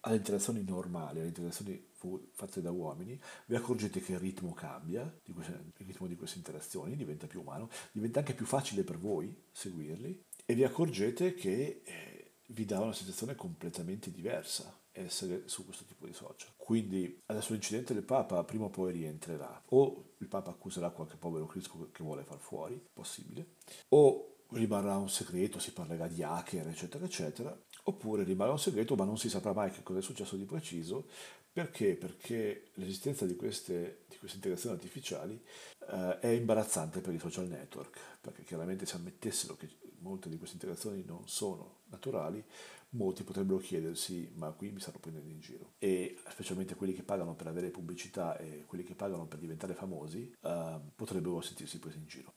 alle 0.00 0.16
interazioni 0.16 0.62
normali, 0.64 1.18
alle 1.18 1.28
interazioni 1.28 1.88
fatte 2.32 2.62
da 2.62 2.70
uomini, 2.70 3.20
vi 3.46 3.54
accorgete 3.54 4.00
che 4.00 4.12
il 4.12 4.18
ritmo 4.18 4.52
cambia, 4.54 5.02
il 5.24 5.34
ritmo 5.76 6.06
di 6.06 6.16
queste 6.16 6.38
interazioni 6.38 6.96
diventa 6.96 7.26
più 7.26 7.40
umano, 7.40 7.68
diventa 7.92 8.20
anche 8.20 8.34
più 8.34 8.46
facile 8.46 8.84
per 8.84 8.98
voi 8.98 9.36
seguirli 9.52 10.24
e 10.46 10.54
vi 10.54 10.64
accorgete 10.64 11.34
che 11.34 11.82
eh, 11.84 12.32
vi 12.48 12.64
dà 12.64 12.80
una 12.80 12.92
sensazione 12.92 13.34
completamente 13.34 14.10
diversa 14.10 14.78
essere 14.92 15.42
su 15.46 15.64
questo 15.64 15.84
tipo 15.84 16.06
di 16.06 16.12
social. 16.12 16.50
Quindi 16.56 17.20
adesso 17.26 17.52
l'incidente 17.52 17.94
del 17.94 18.02
Papa 18.02 18.42
prima 18.44 18.64
o 18.64 18.70
poi 18.70 18.92
rientrerà, 18.92 19.62
o 19.68 20.14
il 20.18 20.26
Papa 20.26 20.50
accuserà 20.50 20.90
qualche 20.90 21.16
povero 21.16 21.46
Cristo 21.46 21.90
che 21.92 22.02
vuole 22.02 22.24
far 22.24 22.38
fuori, 22.38 22.82
possibile, 22.92 23.54
o 23.90 24.29
rimarrà 24.52 24.96
un 24.96 25.08
segreto, 25.08 25.58
si 25.58 25.72
parlerà 25.72 26.06
di 26.06 26.22
hacker, 26.22 26.68
eccetera, 26.68 27.04
eccetera, 27.04 27.58
oppure 27.84 28.24
rimarrà 28.24 28.52
un 28.52 28.58
segreto 28.58 28.94
ma 28.96 29.04
non 29.04 29.18
si 29.18 29.28
saprà 29.28 29.52
mai 29.52 29.70
che 29.70 29.82
cosa 29.82 29.98
è 29.98 30.02
successo 30.02 30.36
di 30.36 30.44
preciso. 30.44 31.06
Perché? 31.52 31.96
Perché 31.96 32.70
l'esistenza 32.74 33.26
di 33.26 33.34
queste, 33.34 34.04
di 34.08 34.16
queste 34.18 34.36
integrazioni 34.36 34.76
artificiali 34.76 35.42
eh, 35.90 36.18
è 36.20 36.28
imbarazzante 36.28 37.00
per 37.00 37.12
i 37.12 37.18
social 37.18 37.48
network, 37.48 37.98
perché 38.20 38.44
chiaramente 38.44 38.86
se 38.86 38.96
ammettessero 38.96 39.56
che 39.56 39.68
molte 39.98 40.28
di 40.28 40.36
queste 40.36 40.54
integrazioni 40.54 41.04
non 41.04 41.26
sono 41.26 41.80
naturali, 41.86 42.42
molti 42.90 43.22
potrebbero 43.22 43.58
chiedersi 43.58 44.30
ma 44.34 44.50
qui 44.50 44.70
mi 44.70 44.80
stanno 44.80 44.98
prendendo 44.98 45.30
in 45.30 45.38
giro 45.38 45.74
e 45.78 46.18
specialmente 46.28 46.74
quelli 46.74 46.92
che 46.92 47.04
pagano 47.04 47.34
per 47.34 47.46
avere 47.46 47.70
pubblicità 47.70 48.36
e 48.36 48.64
quelli 48.66 48.82
che 48.82 48.94
pagano 48.94 49.26
per 49.26 49.38
diventare 49.38 49.74
famosi 49.74 50.34
eh, 50.40 50.80
potrebbero 50.96 51.40
sentirsi 51.40 51.78
presi 51.78 51.98
in 51.98 52.06
giro, 52.06 52.34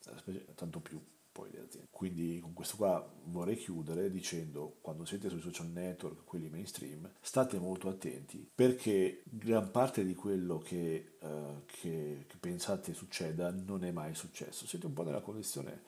tanto 0.55 0.79
più 0.79 1.01
poi 1.33 1.51
le 1.51 1.59
aziende. 1.59 1.89
Quindi 1.91 2.39
con 2.39 2.53
questo 2.53 2.77
qua 2.77 3.11
vorrei 3.25 3.57
chiudere 3.57 4.09
dicendo 4.09 4.77
quando 4.79 5.03
siete 5.03 5.27
sui 5.27 5.41
social 5.41 5.67
network, 5.67 6.23
quelli 6.23 6.47
mainstream, 6.47 7.11
state 7.19 7.59
molto 7.59 7.89
attenti 7.89 8.49
perché 8.53 9.23
gran 9.25 9.71
parte 9.71 10.05
di 10.05 10.13
quello 10.13 10.59
che, 10.59 11.15
uh, 11.19 11.63
che, 11.65 12.25
che 12.27 12.37
pensate 12.39 12.93
succeda 12.93 13.51
non 13.51 13.83
è 13.83 13.91
mai 13.91 14.15
successo. 14.15 14.65
Siete 14.65 14.85
un 14.85 14.93
po' 14.93 15.03
nella 15.03 15.21
condizione 15.21 15.81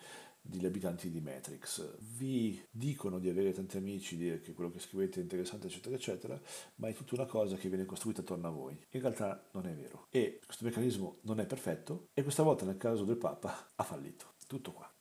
degli 0.45 0.65
abitanti 0.65 1.09
di 1.09 1.21
Matrix. 1.21 1.97
Vi 2.17 2.63
dicono 2.69 3.19
di 3.19 3.29
avere 3.29 3.51
tanti 3.51 3.77
amici, 3.77 4.15
di 4.15 4.39
che 4.41 4.53
quello 4.53 4.69
che 4.69 4.79
scrivete 4.79 5.19
è 5.19 5.23
interessante, 5.23 5.67
eccetera, 5.67 5.95
eccetera, 5.95 6.39
ma 6.75 6.87
è 6.87 6.93
tutta 6.93 7.15
una 7.15 7.25
cosa 7.25 7.55
che 7.55 7.67
viene 7.67 7.85
costruita 7.85 8.21
attorno 8.21 8.47
a 8.47 8.51
voi. 8.51 8.77
In 8.91 9.01
realtà 9.01 9.43
non 9.53 9.65
è 9.65 9.73
vero. 9.73 10.07
E 10.11 10.39
questo 10.45 10.65
meccanismo 10.65 11.17
non 11.21 11.39
è 11.39 11.45
perfetto 11.45 12.09
e 12.13 12.21
questa 12.21 12.43
volta 12.43 12.65
nel 12.65 12.77
caso 12.77 13.03
del 13.03 13.17
Papa 13.17 13.71
ha 13.75 13.83
fallito. 13.83 14.33
Tutto 14.47 14.71
qua. 14.71 14.94